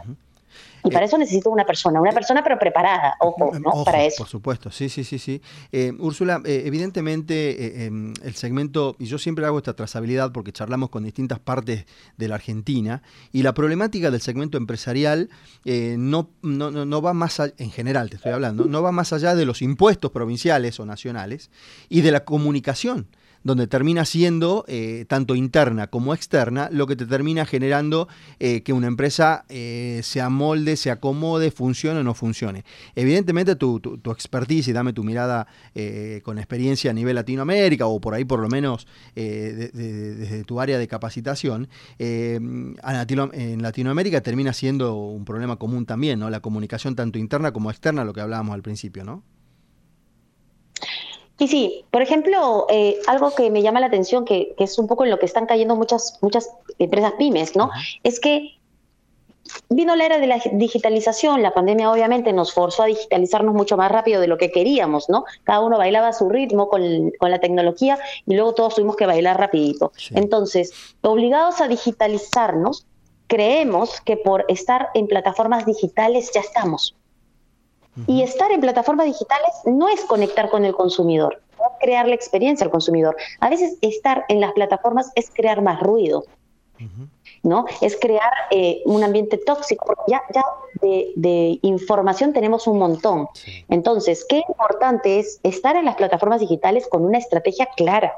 Y 0.84 0.90
para 0.90 1.04
eso 1.04 1.18
necesito 1.18 1.50
una 1.50 1.64
persona, 1.64 2.00
una 2.00 2.12
persona 2.12 2.42
pero 2.42 2.58
preparada, 2.58 3.16
ojo, 3.20 3.52
¿no? 3.58 3.84
para 3.84 4.04
eso. 4.04 4.18
Por 4.18 4.28
supuesto, 4.28 4.70
sí, 4.70 4.88
sí, 4.88 5.04
sí, 5.04 5.18
sí. 5.18 5.42
Eh, 5.72 5.92
Úrsula, 5.98 6.40
eh, 6.44 6.62
evidentemente 6.64 7.34
eh, 7.50 7.84
em, 7.86 8.14
el 8.22 8.34
segmento, 8.34 8.96
y 8.98 9.06
yo 9.06 9.18
siempre 9.18 9.44
hago 9.46 9.58
esta 9.58 9.74
trazabilidad 9.74 10.32
porque 10.32 10.52
charlamos 10.52 10.90
con 10.90 11.04
distintas 11.04 11.38
partes 11.38 11.84
de 12.16 12.28
la 12.28 12.36
Argentina, 12.36 13.02
y 13.32 13.42
la 13.42 13.54
problemática 13.54 14.10
del 14.10 14.20
segmento 14.20 14.58
empresarial 14.58 15.30
no, 15.64 16.30
no, 16.42 16.70
no, 16.70 17.02
va 17.02 17.12
más 17.12 17.40
allá, 17.40 17.54
en 17.58 17.70
general 17.70 18.10
te 18.10 18.16
estoy 18.16 18.32
hablando, 18.32 18.64
no 18.64 18.82
va 18.82 18.92
más 18.92 19.12
allá 19.12 19.34
de 19.34 19.44
los 19.44 19.62
impuestos 19.62 20.10
provinciales 20.10 20.80
o 20.80 20.86
nacionales 20.86 21.50
y 21.88 22.00
de 22.00 22.10
la 22.10 22.24
comunicación 22.24 23.06
donde 23.42 23.66
termina 23.66 24.04
siendo, 24.04 24.64
eh, 24.68 25.04
tanto 25.08 25.34
interna 25.34 25.86
como 25.86 26.14
externa, 26.14 26.68
lo 26.72 26.86
que 26.86 26.96
te 26.96 27.06
termina 27.06 27.46
generando 27.46 28.08
eh, 28.38 28.62
que 28.62 28.72
una 28.72 28.86
empresa 28.86 29.44
eh, 29.48 30.00
se 30.02 30.20
amolde, 30.20 30.76
se 30.76 30.90
acomode, 30.90 31.50
funcione 31.50 32.00
o 32.00 32.02
no 32.02 32.14
funcione. 32.14 32.64
Evidentemente 32.94 33.56
tu, 33.56 33.80
tu, 33.80 34.10
expertise 34.10 34.68
y 34.68 34.72
dame 34.72 34.92
tu 34.92 35.04
mirada 35.04 35.46
con 36.24 36.38
experiencia 36.38 36.90
a 36.90 36.94
nivel 36.94 37.14
Latinoamérica 37.14 37.86
o 37.86 38.00
por 38.00 38.14
ahí 38.14 38.24
por 38.24 38.40
lo 38.40 38.48
menos 38.48 38.86
desde 39.14 40.44
tu 40.44 40.60
área 40.60 40.78
de 40.78 40.88
capacitación, 40.88 41.68
en 41.98 42.76
Latinoamérica 43.62 44.20
termina 44.20 44.52
siendo 44.52 44.96
un 44.96 45.24
problema 45.24 45.56
común 45.56 45.86
también, 45.86 46.18
¿no? 46.18 46.28
La 46.28 46.40
comunicación 46.40 46.96
tanto 46.96 47.18
interna 47.18 47.52
como 47.52 47.70
externa, 47.70 48.04
lo 48.04 48.12
que 48.12 48.20
hablábamos 48.20 48.54
al 48.54 48.62
principio, 48.62 49.04
¿no? 49.04 49.22
Sí, 51.40 51.48
sí. 51.48 51.84
Por 51.90 52.02
ejemplo, 52.02 52.66
eh, 52.68 52.98
algo 53.06 53.34
que 53.34 53.50
me 53.50 53.62
llama 53.62 53.80
la 53.80 53.86
atención, 53.86 54.26
que, 54.26 54.54
es 54.58 54.78
un 54.78 54.86
poco 54.86 55.04
en 55.04 55.10
lo 55.10 55.18
que 55.18 55.24
están 55.24 55.46
cayendo 55.46 55.74
muchas, 55.74 56.18
muchas 56.20 56.50
empresas 56.78 57.14
pymes, 57.16 57.56
¿no? 57.56 57.70
Es 58.02 58.20
que 58.20 58.58
vino 59.70 59.96
la 59.96 60.04
era 60.04 60.18
de 60.18 60.26
la 60.26 60.38
digitalización, 60.52 61.40
la 61.40 61.54
pandemia 61.54 61.90
obviamente 61.90 62.34
nos 62.34 62.52
forzó 62.52 62.82
a 62.82 62.86
digitalizarnos 62.86 63.54
mucho 63.54 63.78
más 63.78 63.90
rápido 63.90 64.20
de 64.20 64.26
lo 64.26 64.36
que 64.36 64.50
queríamos, 64.50 65.08
¿no? 65.08 65.24
Cada 65.44 65.60
uno 65.60 65.78
bailaba 65.78 66.08
a 66.08 66.12
su 66.12 66.28
ritmo 66.28 66.68
con, 66.68 67.10
la 67.18 67.40
tecnología 67.40 67.98
y 68.26 68.34
luego 68.34 68.52
todos 68.52 68.74
tuvimos 68.74 68.96
que 68.96 69.06
bailar 69.06 69.40
rapidito. 69.40 69.92
Entonces, 70.10 70.74
obligados 71.00 71.62
a 71.62 71.68
digitalizarnos, 71.68 72.86
creemos 73.28 74.02
que 74.02 74.18
por 74.18 74.44
estar 74.48 74.90
en 74.92 75.06
plataformas 75.06 75.64
digitales 75.64 76.32
ya 76.34 76.40
estamos. 76.40 76.94
Y 78.06 78.22
estar 78.22 78.50
en 78.52 78.60
plataformas 78.60 79.06
digitales 79.06 79.50
no 79.64 79.88
es 79.88 80.04
conectar 80.04 80.48
con 80.48 80.64
el 80.64 80.74
consumidor, 80.74 81.42
no 81.58 81.64
es 81.64 81.72
crear 81.80 82.06
la 82.06 82.14
experiencia 82.14 82.64
al 82.64 82.70
consumidor. 82.70 83.16
A 83.40 83.50
veces 83.50 83.76
estar 83.80 84.24
en 84.28 84.40
las 84.40 84.52
plataformas 84.52 85.10
es 85.16 85.30
crear 85.30 85.60
más 85.60 85.80
ruido, 85.80 86.24
¿no? 87.42 87.66
Es 87.80 87.98
crear 88.00 88.32
eh, 88.50 88.82
un 88.86 89.02
ambiente 89.02 89.38
tóxico, 89.38 89.86
porque 89.86 90.02
ya, 90.08 90.22
ya 90.32 90.44
de, 90.80 91.58
información 91.62 92.32
tenemos 92.32 92.66
un 92.66 92.78
montón. 92.78 93.28
Entonces, 93.68 94.24
qué 94.28 94.42
importante 94.48 95.18
es 95.18 95.40
estar 95.42 95.76
en 95.76 95.84
las 95.84 95.96
plataformas 95.96 96.40
digitales 96.40 96.86
con 96.88 97.04
una 97.04 97.18
estrategia 97.18 97.68
clara. 97.76 98.16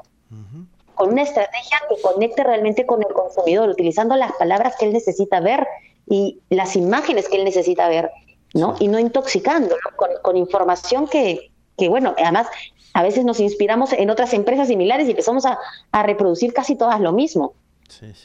con 0.95 1.11
una 1.11 1.23
estrategia 1.23 1.81
que 1.89 1.99
conecte 2.03 2.43
realmente 2.43 2.85
con 2.85 3.01
el 3.01 3.11
consumidor, 3.11 3.67
utilizando 3.67 4.15
las 4.15 4.31
palabras 4.33 4.75
que 4.77 4.85
él 4.85 4.93
necesita 4.93 5.39
ver 5.39 5.67
y 6.07 6.39
las 6.49 6.75
imágenes 6.75 7.27
que 7.27 7.37
él 7.37 7.45
necesita 7.45 7.87
ver 7.87 8.11
¿no? 8.53 8.75
Y 8.79 8.87
no 8.87 8.99
intoxicando 8.99 9.75
con, 10.21 10.37
información 10.37 11.07
que, 11.07 11.51
que, 11.77 11.89
bueno, 11.89 12.15
además 12.17 12.47
a 12.93 13.03
veces 13.03 13.25
nos 13.25 13.39
inspiramos 13.39 13.93
en 13.93 14.09
otras 14.09 14.33
empresas 14.33 14.67
similares 14.67 15.07
y 15.07 15.11
empezamos 15.11 15.45
a, 15.45 15.57
reproducir 16.03 16.53
casi 16.53 16.75
todas 16.75 16.99
lo 16.99 17.11
mismo. 17.11 17.53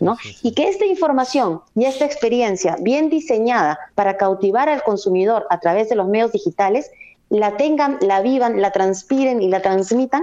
¿no? 0.00 0.16
y 0.42 0.52
que 0.52 0.68
esta 0.68 0.86
información 0.86 1.60
y 1.74 1.84
esta 1.84 2.06
experiencia 2.06 2.76
bien 2.80 3.10
diseñada 3.10 3.78
para 3.94 4.16
cautivar 4.16 4.70
al 4.70 4.82
consumidor 4.82 5.46
a 5.50 5.60
través 5.60 5.90
de 5.90 5.96
los 5.96 6.08
medios 6.08 6.32
digitales, 6.32 6.90
la 7.28 7.56
tengan, 7.58 7.98
la 8.00 8.22
vivan, 8.22 8.62
la 8.62 8.70
transpiren 8.70 9.42
y 9.42 9.48
la 9.48 9.60
transmitan 9.60 10.22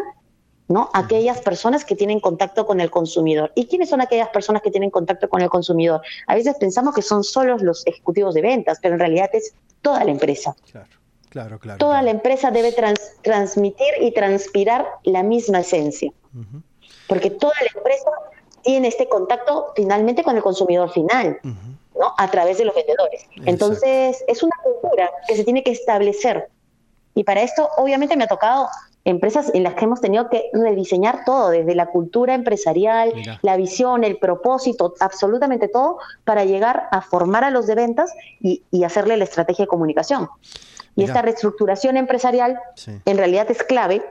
¿no? 0.67 0.89
Aquellas 0.93 1.41
personas 1.41 1.85
que 1.85 1.95
tienen 1.95 2.19
contacto 2.19 2.65
con 2.65 2.81
el 2.81 2.89
consumidor. 2.89 3.51
¿Y 3.55 3.67
quiénes 3.67 3.89
son 3.89 4.01
aquellas 4.01 4.29
personas 4.29 4.61
que 4.61 4.71
tienen 4.71 4.89
contacto 4.89 5.29
con 5.29 5.41
el 5.41 5.49
consumidor? 5.49 6.01
A 6.27 6.35
veces 6.35 6.55
pensamos 6.59 6.95
que 6.95 7.01
son 7.01 7.23
solo 7.23 7.57
los 7.57 7.85
ejecutivos 7.85 8.33
de 8.33 8.41
ventas, 8.41 8.79
pero 8.81 8.95
en 8.95 8.99
realidad 8.99 9.29
es 9.33 9.53
toda 9.85 10.03
la 10.03 10.09
empresa. 10.09 10.55
Claro, 10.71 10.89
claro, 11.29 11.59
claro. 11.59 11.77
Toda 11.77 12.01
la 12.01 12.09
empresa 12.09 12.49
debe 12.49 12.73
transmitir 13.21 13.93
y 14.01 14.11
transpirar 14.11 14.83
la 15.03 15.21
misma 15.21 15.59
esencia. 15.59 16.11
Porque 17.07 17.29
toda 17.29 17.53
la 17.61 17.77
empresa 17.77 18.09
tiene 18.63 18.87
este 18.87 19.07
contacto 19.07 19.73
finalmente 19.75 20.23
con 20.23 20.35
el 20.35 20.41
consumidor 20.41 20.89
final, 20.91 21.39
¿no? 21.43 22.15
A 22.17 22.31
través 22.31 22.57
de 22.57 22.65
los 22.65 22.73
vendedores. 22.73 23.27
Entonces, 23.45 24.23
es 24.27 24.41
una 24.41 24.55
cultura 24.63 25.11
que 25.27 25.35
se 25.35 25.43
tiene 25.43 25.63
que 25.63 25.71
establecer. 25.71 26.49
Y 27.13 27.23
para 27.23 27.43
esto, 27.43 27.69
obviamente, 27.77 28.17
me 28.17 28.23
ha 28.23 28.27
tocado 28.27 28.67
empresas 29.05 29.51
en 29.53 29.63
las 29.63 29.75
que 29.75 29.85
hemos 29.85 30.01
tenido 30.01 30.29
que 30.29 30.49
rediseñar 30.51 31.23
todo, 31.25 31.51
desde 31.51 31.75
la 31.75 31.85
cultura 31.85 32.33
empresarial, 32.33 33.13
la 33.43 33.55
visión, 33.55 34.03
el 34.03 34.17
propósito, 34.17 34.95
absolutamente 34.99 35.67
todo, 35.67 35.99
para 36.23 36.43
llegar 36.43 36.87
a 36.91 37.01
formar 37.01 37.43
a 37.43 37.51
los 37.51 37.67
de 37.67 37.75
ventas 37.75 38.11
y, 38.41 38.63
hacerle 38.83 39.17
la 39.17 39.23
estrategia 39.23 39.63
de 39.63 39.67
comunicación. 39.67 40.27
Y 40.95 41.03
esta 41.03 41.21
reestructuración 41.21 41.97
empresarial 41.97 42.59
en 43.05 43.17
realidad 43.17 43.49
es 43.49 43.63
clave 43.63 44.03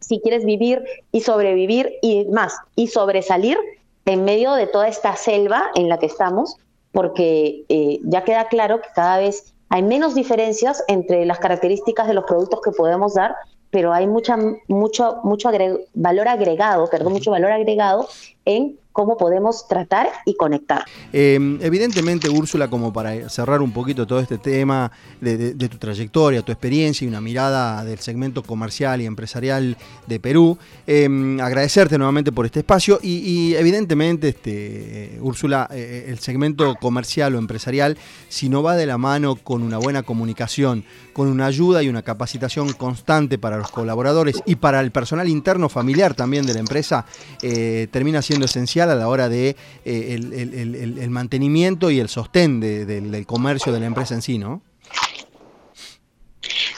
si 0.00 0.20
quieres 0.20 0.44
vivir 0.44 0.84
y 1.12 1.22
sobrevivir 1.22 1.94
y 2.02 2.26
más, 2.26 2.56
y 2.76 2.88
sobresalir 2.88 3.58
en 4.04 4.24
medio 4.24 4.52
de 4.52 4.66
toda 4.66 4.88
esta 4.88 5.16
selva 5.16 5.70
en 5.74 5.88
la 5.88 5.98
que 5.98 6.06
estamos, 6.06 6.56
porque 6.92 7.64
eh, 7.68 8.00
ya 8.04 8.24
queda 8.24 8.48
claro 8.48 8.80
que 8.80 8.88
cada 8.94 9.18
vez 9.18 9.54
hay 9.70 9.82
menos 9.82 10.14
diferencias 10.14 10.84
entre 10.88 11.24
las 11.24 11.38
características 11.38 12.06
de 12.06 12.14
los 12.14 12.24
productos 12.24 12.60
que 12.62 12.70
podemos 12.70 13.14
dar 13.14 13.34
pero 13.70 13.92
hay 13.92 14.06
mucha, 14.06 14.36
mucho, 14.68 15.20
mucho 15.24 15.50
valor 15.94 16.28
agregado, 16.28 16.88
perdón, 16.88 17.12
mucho 17.12 17.30
valor 17.30 17.52
agregado 17.52 18.08
en 18.44 18.78
cómo 18.94 19.16
podemos 19.16 19.66
tratar 19.66 20.06
y 20.24 20.36
conectar. 20.36 20.84
Em, 21.12 21.58
evidentemente, 21.60 22.30
Úrsula, 22.30 22.70
como 22.70 22.92
para 22.92 23.28
cerrar 23.28 23.60
un 23.60 23.72
poquito 23.72 24.06
todo 24.06 24.20
este 24.20 24.38
tema 24.38 24.92
de, 25.20 25.52
tu 25.54 25.78
trayectoria, 25.78 26.42
tu 26.42 26.52
experiencia 26.52 27.04
y 27.04 27.08
una 27.08 27.20
mirada 27.20 27.84
del 27.84 27.98
segmento 27.98 28.44
comercial 28.44 29.02
y 29.02 29.06
empresarial 29.06 29.76
de 30.06 30.20
Perú, 30.20 30.56
em, 30.86 31.40
agradecerte 31.40 31.98
nuevamente 31.98 32.30
por 32.30 32.46
este 32.46 32.60
espacio 32.60 33.00
y, 33.02 33.54
evidentemente, 33.56 34.28
este, 34.28 35.18
Úrsula, 35.20 35.68
eh, 35.72 36.06
el 36.08 36.20
segmento 36.20 36.76
comercial 36.76 37.34
o 37.34 37.38
empresarial, 37.38 37.98
si 38.28 38.48
no 38.48 38.62
va 38.62 38.76
de 38.76 38.86
la 38.86 38.96
mano 38.96 39.34
con 39.34 39.64
una 39.64 39.78
buena 39.78 40.04
comunicación, 40.04 40.84
con 41.12 41.26
una 41.26 41.46
ayuda 41.46 41.82
y 41.82 41.88
una 41.88 42.02
capacitación 42.02 42.72
constante 42.74 43.38
para 43.38 43.56
los 43.56 43.72
colaboradores 43.72 44.40
y 44.46 44.54
para 44.54 44.80
el 44.80 44.92
personal 44.92 45.28
interno 45.28 45.68
familiar 45.68 46.14
también 46.14 46.46
de 46.46 46.54
la 46.54 46.60
empresa, 46.60 47.06
eh, 47.42 47.88
termina 47.90 48.22
siendo 48.22 48.44
esencial 48.44 48.83
a 48.90 48.94
la 48.94 49.08
hora 49.08 49.28
de 49.28 49.56
eh, 49.84 50.14
el, 50.14 51.10
mantenimiento 51.10 51.90
y 51.90 52.00
el 52.00 52.08
sostén 52.08 52.60
del 52.60 53.26
comercio 53.26 53.72
de 53.72 53.80
la 53.80 53.86
empresa 53.86 54.14
en 54.14 54.22
sí, 54.22 54.38
¿no? 54.38 54.62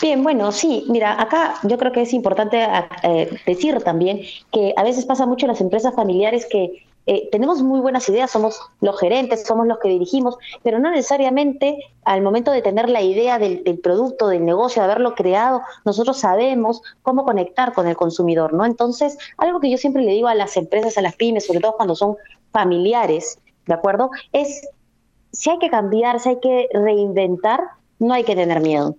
Bien, 0.00 0.22
bueno, 0.22 0.52
sí, 0.52 0.84
mira, 0.88 1.20
acá 1.20 1.54
yo 1.62 1.78
creo 1.78 1.90
que 1.90 2.02
es 2.02 2.12
importante 2.12 2.66
eh, 3.02 3.30
decir 3.46 3.80
también 3.82 4.20
que 4.52 4.74
a 4.76 4.82
veces 4.82 5.06
pasa 5.06 5.26
mucho 5.26 5.46
en 5.46 5.52
las 5.52 5.60
empresas 5.60 5.94
familiares 5.94 6.46
que 6.50 6.85
eh, 7.08 7.28
tenemos 7.30 7.62
muy 7.62 7.78
buenas 7.78 8.08
ideas, 8.08 8.32
somos 8.32 8.60
los 8.80 8.98
gerentes, 8.98 9.44
somos 9.46 9.68
los 9.68 9.78
que 9.78 9.88
dirigimos, 9.88 10.36
pero 10.64 10.80
no 10.80 10.90
necesariamente 10.90 11.78
al 12.04 12.20
momento 12.20 12.50
de 12.50 12.62
tener 12.62 12.88
la 12.88 13.00
idea 13.00 13.38
del, 13.38 13.62
producto, 13.80 14.26
del 14.26 14.44
negocio, 14.44 14.82
de 14.82 14.86
haberlo 14.86 15.14
creado, 15.14 15.62
nosotros 15.84 16.18
sabemos 16.18 16.82
cómo 17.02 17.24
conectar 17.24 17.72
con 17.74 17.86
el 17.86 17.96
consumidor, 17.96 18.52
¿no? 18.52 18.64
Entonces, 18.64 19.16
algo 19.38 19.60
que 19.60 19.70
yo 19.70 19.78
siempre 19.78 20.02
le 20.02 20.12
digo 20.12 20.26
a 20.26 20.34
las 20.34 20.56
empresas, 20.56 20.98
a 20.98 21.02
las 21.02 21.14
pymes, 21.14 21.46
sobre 21.46 21.60
todo 21.60 21.76
cuando 21.76 21.94
son 21.94 22.16
familiares, 22.50 23.38
¿de 23.66 23.74
acuerdo? 23.74 24.10
Es, 24.32 24.68
si 25.30 25.50
hay 25.50 25.58
que 25.58 25.70
cambiar, 25.70 26.18
si 26.18 26.30
hay 26.30 26.40
que 26.40 26.68
reinventar, 26.72 27.60
no 28.00 28.14
hay 28.14 28.24
que 28.24 28.34
tener 28.34 28.60
miedo, 28.60 28.96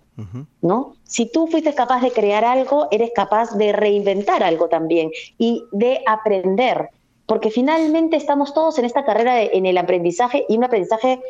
¿no? 0.61 0.95
Si 1.03 1.29
tú 1.29 1.47
fuiste 1.47 1.75
capaz 1.75 2.01
de 2.01 2.11
crear 2.11 2.45
algo, 2.45 2.87
eres 2.89 3.11
capaz 3.13 3.51
de 3.57 3.73
reinventar 3.73 4.43
algo 4.43 4.69
también 4.69 5.11
y 5.37 5.65
de 5.71 6.01
aprender 6.07 6.89
porque 7.27 7.51
finalmente 7.51 8.15
estamos 8.15 8.53
todos 8.53 8.79
en 8.79 8.85
esta 8.85 9.05
carrera 9.05 9.43
en 9.43 9.67
el 9.67 9.77
aprendizaje 9.77 10.45
y 10.49 10.57
un 10.57 10.63
aprendizaje 10.63 11.21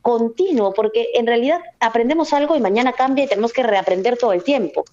continuo, 0.00 0.72
porque 0.72 1.08
en 1.14 1.26
realidad 1.26 1.60
aprendemos 1.78 2.32
algo 2.32 2.56
y 2.56 2.60
mañana 2.60 2.92
cambia 2.92 3.24
y 3.24 3.28
tenemos 3.28 3.52
que 3.52 3.62
reaprender 3.62 4.16
todo 4.16 4.32
el 4.32 4.42
tiempo. 4.42 4.84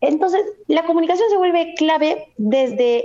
Entonces, 0.00 0.42
la 0.68 0.86
comunicación 0.86 1.28
se 1.28 1.36
vuelve 1.36 1.74
clave 1.74 2.32
desde 2.36 3.04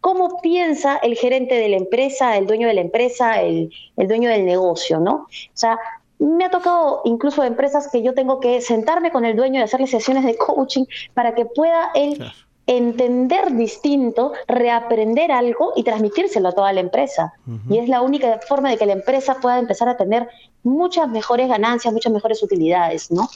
cómo 0.00 0.40
piensa 0.40 0.98
el 0.98 1.16
gerente 1.16 1.56
de 1.56 1.68
la 1.68 1.76
empresa, 1.76 2.36
el 2.36 2.46
dueño 2.46 2.68
de 2.68 2.74
la 2.74 2.80
empresa, 2.82 3.40
el, 3.42 3.72
dueño 3.96 4.30
del 4.30 4.44
negocio, 4.44 5.00
¿no? 5.00 5.14
O 5.14 5.28
sea, 5.54 5.78
me 6.18 6.44
ha 6.44 6.50
tocado 6.50 7.02
incluso 7.06 7.42
empresas 7.42 7.88
que 7.90 8.02
yo 8.02 8.14
tengo 8.14 8.38
que 8.38 8.60
sentarme 8.60 9.10
con 9.10 9.24
el 9.24 9.36
dueño 9.36 9.58
y 9.58 9.62
hacerle 9.64 9.86
sesiones 9.86 10.24
de 10.24 10.36
coaching 10.36 10.84
para 11.14 11.34
que 11.34 11.44
pueda 11.44 11.90
él 11.94 12.22
entender 12.66 13.54
distinto, 13.54 14.32
reaprender 14.48 15.30
algo 15.30 15.72
y 15.76 15.84
transmitírselo 15.84 16.48
a 16.48 16.52
toda 16.52 16.72
la 16.72 16.80
empresa. 16.80 17.32
Y 17.70 17.78
es 17.78 17.88
la 17.88 18.02
única 18.02 18.40
forma 18.46 18.70
de 18.70 18.76
que 18.76 18.86
la 18.86 18.92
empresa 18.92 19.36
pueda 19.40 19.58
empezar 19.58 19.88
a 19.88 19.96
tener 19.96 20.28
muchas 20.64 21.08
mejores 21.08 21.48
ganancias, 21.48 21.94
muchas 21.94 22.12
mejores 22.12 22.42
utilidades, 22.42 23.10
¿no? 23.12 23.28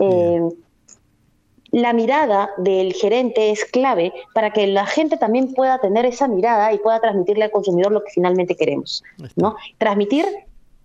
Eh, 0.00 0.40
la 1.70 1.92
mirada 1.92 2.50
del 2.56 2.92
gerente 2.92 3.50
es 3.50 3.64
clave 3.64 4.12
para 4.32 4.52
que 4.52 4.66
la 4.66 4.86
gente 4.86 5.16
también 5.16 5.54
pueda 5.54 5.78
tener 5.78 6.04
esa 6.04 6.28
mirada 6.28 6.72
y 6.72 6.78
pueda 6.78 7.00
transmitirle 7.00 7.44
al 7.44 7.50
consumidor 7.50 7.90
lo 7.90 8.04
que 8.04 8.12
finalmente 8.12 8.56
queremos, 8.56 9.02
¿no? 9.36 9.56
Transmitir 9.78 10.24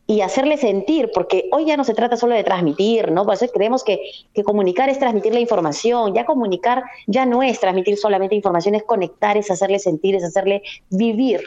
y 0.10 0.22
hacerle 0.22 0.58
sentir, 0.58 1.12
porque 1.13 1.48
hoy 1.51 1.66
ya 1.66 1.78
no 1.78 1.84
se 1.84 1.94
trata 1.94 2.18
solo 2.18 2.34
de 2.34 2.44
transmitir, 2.44 3.12
¿no? 3.12 3.25
Por 3.25 3.36
eso 3.36 3.46
creemos 3.54 3.84
que, 3.84 4.00
que, 4.34 4.44
comunicar 4.44 4.89
es 4.89 4.98
transmitir 4.98 5.36
la 5.36 5.39
información, 5.39 6.16
ya 6.16 6.25
comunicar 6.25 6.82
ya 7.06 7.28
no 7.28 7.44
es 7.44 7.60
transmitir 7.60 7.96
solamente 7.96 8.34
información, 8.34 8.74
es 8.74 8.84
conectar, 8.84 9.38
es 9.38 9.51
hacerle 9.51 9.78
sentir, 9.78 10.16
es 10.16 10.24
hacerle 10.24 10.63
vivir 10.89 11.42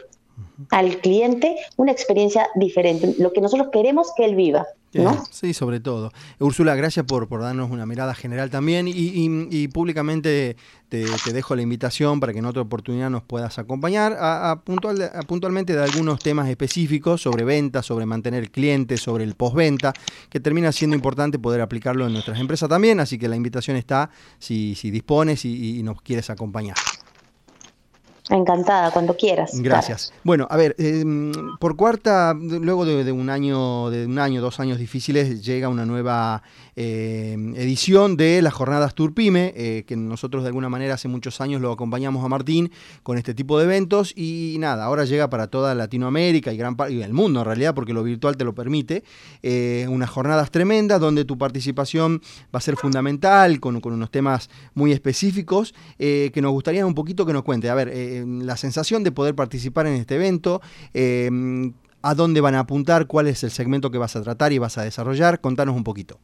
al 0.70 0.98
cliente 0.98 1.56
una 1.76 1.92
experiencia 1.92 2.48
diferente, 2.54 3.14
lo 3.18 3.32
que 3.32 3.40
nosotros 3.40 3.68
queremos 3.72 4.12
que 4.16 4.24
él 4.24 4.34
viva. 4.34 4.66
¿No? 4.94 5.24
Sí, 5.30 5.54
sobre 5.54 5.80
todo. 5.80 6.12
Úrsula, 6.38 6.74
gracias 6.74 7.06
por, 7.06 7.26
por 7.26 7.40
darnos 7.40 7.70
una 7.70 7.86
mirada 7.86 8.14
general 8.14 8.50
también 8.50 8.86
y, 8.86 9.68
públicamente 9.68 10.56
te, 10.90 11.06
dejo 11.32 11.56
la 11.56 11.62
invitación 11.62 12.20
para 12.20 12.34
que 12.34 12.40
en 12.40 12.44
otra 12.44 12.60
oportunidad 12.60 13.08
nos 13.08 13.22
puedas 13.22 13.58
acompañar 13.58 14.14
a, 14.18 14.60
puntual, 14.64 15.10
puntualmente 15.26 15.74
de 15.74 15.82
algunos 15.82 16.18
temas 16.18 16.48
específicos 16.48 17.22
sobre 17.22 17.44
ventas, 17.44 17.86
sobre 17.86 18.04
mantener 18.04 18.50
clientes, 18.50 19.00
sobre 19.00 19.24
el 19.24 19.34
postventa, 19.34 19.94
que 20.28 20.40
termina 20.40 20.70
siendo 20.72 20.94
importante 20.94 21.38
poder 21.38 21.62
aplicarlo 21.62 22.06
en 22.06 22.12
nuestras 22.12 22.38
empresas 22.38 22.68
también, 22.68 23.00
así 23.00 23.18
que 23.18 23.28
la 23.28 23.36
invitación 23.36 23.78
está 23.78 24.10
si, 24.38 24.74
si 24.74 24.90
dispones 24.90 25.46
y 25.46 25.82
nos 25.82 26.02
quieres 26.02 26.28
acompañar. 26.28 26.76
Encantada, 28.30 28.92
cuando 28.92 29.16
quieras. 29.16 29.60
Gracias. 29.60 30.12
Bueno, 30.22 30.46
a 30.48 30.56
ver, 30.56 30.76
em, 30.78 31.32
por 31.58 31.76
cuarta, 31.76 32.34
luego 32.34 32.84
de, 32.84 33.10
un 33.10 33.28
año, 33.28 33.90
de 33.90 34.06
un 34.06 34.18
año, 34.20 34.40
dos 34.40 34.60
años 34.60 34.78
difíciles, 34.78 35.44
llega 35.44 35.68
una 35.68 35.84
nueva 35.84 36.42
em, 36.76 37.54
edición 37.56 38.16
de 38.16 38.40
las 38.40 38.54
jornadas 38.54 38.94
Turpime, 38.94 39.52
eh, 39.56 39.84
que 39.88 39.96
nosotros 39.96 40.44
de 40.44 40.48
alguna 40.48 40.68
manera 40.68 40.94
hace 40.94 41.08
muchos 41.08 41.40
años 41.40 41.60
lo 41.60 41.72
acompañamos 41.72 42.24
a 42.24 42.28
Martín 42.28 42.70
con 43.02 43.18
este 43.18 43.34
tipo 43.34 43.58
de 43.58 43.64
eventos 43.64 44.12
y 44.16 44.56
nada, 44.60 44.84
ahora 44.84 45.04
llega 45.04 45.28
para 45.28 45.48
toda 45.48 45.74
Latinoamérica 45.74 46.52
y 46.52 46.56
gran 46.56 46.76
parte 46.76 46.94
del 46.94 47.12
mundo 47.12 47.40
en 47.40 47.46
realidad, 47.46 47.74
porque 47.74 47.92
lo 47.92 48.04
virtual 48.04 48.36
te 48.36 48.44
lo 48.44 48.54
permite. 48.54 49.02
Eh, 49.42 49.86
unas 49.90 50.08
jornadas 50.08 50.52
tremendas 50.52 51.00
donde 51.00 51.24
tu 51.24 51.36
participación 51.36 52.22
va 52.54 52.58
a 52.58 52.60
ser 52.60 52.76
fundamental, 52.76 53.58
con, 53.58 53.80
con 53.80 53.92
unos 53.92 54.12
temas 54.12 54.48
muy 54.74 54.92
específicos, 54.92 55.74
eh, 55.98 56.30
que 56.32 56.40
nos 56.40 56.52
gustaría 56.52 56.86
un 56.86 56.94
poquito 56.94 57.26
que 57.26 57.32
nos 57.32 57.42
cuente. 57.42 57.68
A 57.68 57.74
ver, 57.74 57.90
la 58.26 58.56
sensación 58.56 59.04
de 59.04 59.12
poder 59.12 59.34
participar 59.34 59.86
en 59.86 59.94
este 59.94 60.16
evento, 60.16 60.60
em, 60.94 61.74
a 62.02 62.14
dónde 62.14 62.40
van 62.40 62.54
a 62.54 62.60
apuntar, 62.60 63.06
cuál 63.06 63.28
es 63.28 63.44
el 63.44 63.50
segmento 63.50 63.90
que 63.90 63.98
vas 63.98 64.16
a 64.16 64.22
tratar 64.22 64.52
y 64.52 64.58
vas 64.58 64.78
a 64.78 64.82
desarrollar. 64.82 65.40
Contanos 65.40 65.76
un 65.76 65.84
poquito. 65.84 66.18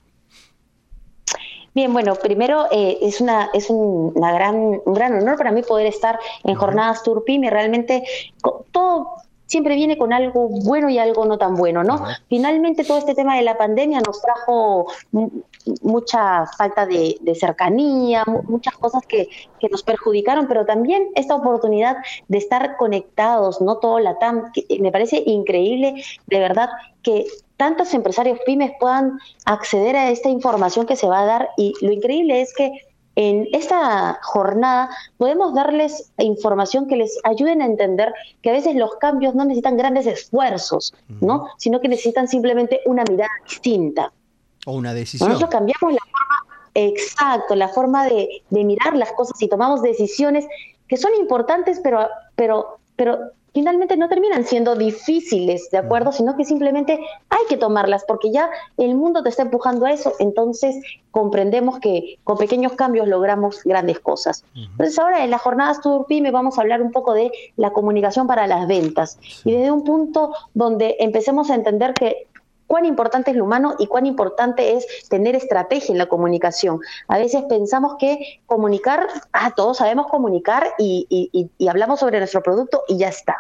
Bien, 1.75 1.93
bueno, 1.93 2.17
primero 2.17 2.67
eh, 2.73 2.99
es, 3.03 3.21
una, 3.21 3.51
es 3.55 3.71
un, 3.71 4.13
una 4.15 4.33
gran, 4.33 4.57
un 4.57 4.95
gran 4.95 5.15
honor 5.15 5.37
para 5.37 5.53
mí 5.53 5.63
poder 5.63 5.87
estar 5.87 6.19
en 6.43 6.55
Jornadas 6.57 7.03
Turpime. 7.05 7.51
Realmente 7.51 8.03
todo 8.73 9.19
siempre 9.49 9.75
viene 9.75 9.99
con 9.99 10.13
algo 10.13 10.49
bueno 10.49 10.89
y 10.89 10.99
algo 10.99 11.25
no 11.25 11.39
tan 11.39 11.57
bueno, 11.57 11.83
¿no? 11.83 12.05
Finalmente 12.29 12.85
todo 12.85 12.99
este 12.99 13.15
tema 13.15 13.37
de 13.37 13.43
la 13.43 13.57
pandemia 13.57 14.01
nos 14.07 14.21
trajo 14.21 14.87
mucha 15.83 16.47
falta 16.47 16.87
de, 16.87 17.19
cercanía, 17.35 18.25
muchas 18.45 18.75
cosas 18.77 19.03
que, 19.07 19.29
que, 19.59 19.69
nos 19.69 19.83
perjudicaron, 19.83 20.47
pero 20.47 20.67
también 20.67 21.09
esta 21.15 21.35
oportunidad 21.35 21.97
de 22.29 22.39
estar 22.39 22.77
conectados, 22.77 23.61
no 23.61 23.79
todo 23.79 23.99
la 23.99 24.19
TAM, 24.19 24.53
me 24.81 24.93
parece 24.93 25.23
increíble, 25.25 26.03
de 26.27 26.39
verdad, 26.39 26.69
que 27.03 27.27
tantos 27.57 27.93
empresarios 27.95 28.39
pymes 28.47 28.73
puedan 28.79 29.19
acceder 29.45 29.97
a 29.97 30.11
esta 30.11 30.29
información 30.29 30.87
que 30.87 30.97
se 30.97 31.09
va 31.09 31.23
a 31.23 31.27
dar. 31.27 31.49
Y 31.57 31.75
lo 31.81 31.93
increíble 31.93 32.41
es 32.41 32.55
que 32.55 32.71
en 33.21 33.49
esta 33.53 34.21
jornada 34.23 34.91
podemos 35.17 35.53
darles 35.53 36.13
información 36.19 36.87
que 36.87 36.95
les 36.95 37.19
ayuden 37.25 37.61
a 37.63 37.67
entender 37.67 38.15
que 38.43 38.51
a 38.51 38.53
veces 38.53 38.77
los 38.77 38.95
cambios 39.01 39.35
no 39.35 39.45
necesitan 39.45 39.77
grandes 39.77 40.07
esfuerzos, 40.07 40.95
¿no? 41.21 41.49
Sino 41.57 41.81
que 41.81 41.89
necesitan 41.89 42.29
simplemente 42.29 42.81
una 42.87 43.03
mirada 43.11 43.33
distinta. 43.45 44.13
O 44.67 44.75
una 44.75 44.95
decisión. 44.95 45.31
Nosotros 45.31 45.51
cambiamos 45.51 45.95
la 45.95 45.99
forma, 45.99 46.63
exacto, 46.75 47.57
la 47.57 47.67
forma 47.67 48.07
de, 48.07 48.45
de 48.51 48.65
mirar 48.65 48.95
las 48.97 49.11
cosas 49.11 49.43
y 49.43 49.49
tomamos 49.49 49.83
decisiones 49.83 50.47
que 50.87 50.97
son 50.97 51.13
importantes, 51.17 51.81
pero, 51.83 52.07
pero, 52.37 52.79
pero 52.99 53.31
finalmente 53.55 53.97
no 53.97 54.09
terminan 54.09 54.45
siendo 54.45 54.77
difíciles, 54.77 55.71
¿de 55.71 55.79
acuerdo? 55.79 56.13
Sino 56.13 56.37
que 56.37 56.45
simplemente 56.45 56.93
hay 57.31 57.47
que 57.49 57.57
tomarlas 57.57 58.05
porque 58.07 58.31
ya 58.31 58.51
el 58.77 58.95
mundo 58.95 59.23
te 59.23 59.31
está 59.31 59.43
empujando 59.43 59.87
a 59.87 59.93
eso, 59.93 60.13
entonces 60.19 60.77
comprendemos 61.11 61.81
que 61.81 62.19
con 62.23 62.37
pequeños 62.37 62.75
cambios 62.75 63.09
logramos 63.09 63.65
grandes 63.65 63.99
cosas. 63.99 64.45
Entonces 64.55 64.97
ahora 64.99 65.25
en 65.25 65.31
las 65.31 65.41
jornadas 65.41 65.81
me 66.09 66.31
vamos 66.31 66.57
a 66.57 66.61
hablar 66.61 66.83
un 66.83 66.93
poco 66.93 67.15
de 67.15 67.33
la 67.57 67.73
comunicación 67.73 68.29
para 68.29 68.47
las 68.47 68.69
ventas. 68.69 69.19
Y 69.45 69.53
desde 69.53 69.73
un 69.73 69.83
punto 69.83 70.33
donde 70.55 70.97
empecemos 71.01 71.51
a 71.51 71.57
entender 71.57 71.95
que 71.95 72.28
cuán 72.69 72.85
importante 72.85 73.33
es 73.33 73.37
lo 73.37 73.45
humano 73.45 73.75
y 73.81 73.89
cuán 73.89 74.07
importante 74.07 74.75
es 74.75 75.09
tener 75.09 75.35
estrategia 75.35 75.91
en 75.91 75.99
la 75.99 76.07
comunicación. 76.07 76.81
A 77.09 77.19
veces 77.19 77.43
pensamos 77.49 77.97
que 77.99 78.41
comunicar, 78.47 79.09
ah, 79.33 79.53
todos 79.57 79.79
sabemos 79.79 80.07
comunicar 80.07 80.75
y, 80.79 81.51
hablamos 81.69 81.99
sobre 81.99 82.19
nuestro 82.19 82.43
producto 82.43 82.85
y 82.87 82.99
ya 82.99 83.09
está. 83.09 83.39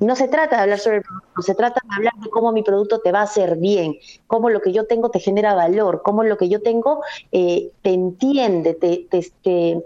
No 0.00 0.16
se 0.16 0.28
trata 0.28 0.56
de 0.56 0.62
hablar 0.62 0.78
sobre 0.78 0.98
el 0.98 1.02
producto, 1.02 1.42
se 1.42 1.54
trata 1.54 1.80
de 1.82 1.94
hablar 1.94 2.12
de 2.22 2.28
cómo 2.28 2.52
mi 2.52 2.62
producto 2.62 3.00
te 3.00 3.10
va 3.10 3.20
a 3.20 3.24
hacer 3.24 3.56
bien, 3.56 3.96
cómo 4.26 4.50
lo 4.50 4.60
que 4.60 4.72
yo 4.72 4.86
tengo 4.86 5.10
te 5.10 5.18
genera 5.18 5.54
valor, 5.54 6.02
cómo 6.02 6.24
lo 6.24 6.36
que 6.36 6.50
yo 6.50 6.60
tengo 6.60 7.02
eh, 7.30 7.70
te 7.80 7.90
entiende, 7.90 8.74
te, 8.74 9.06
te, 9.10 9.32
te 9.42 9.82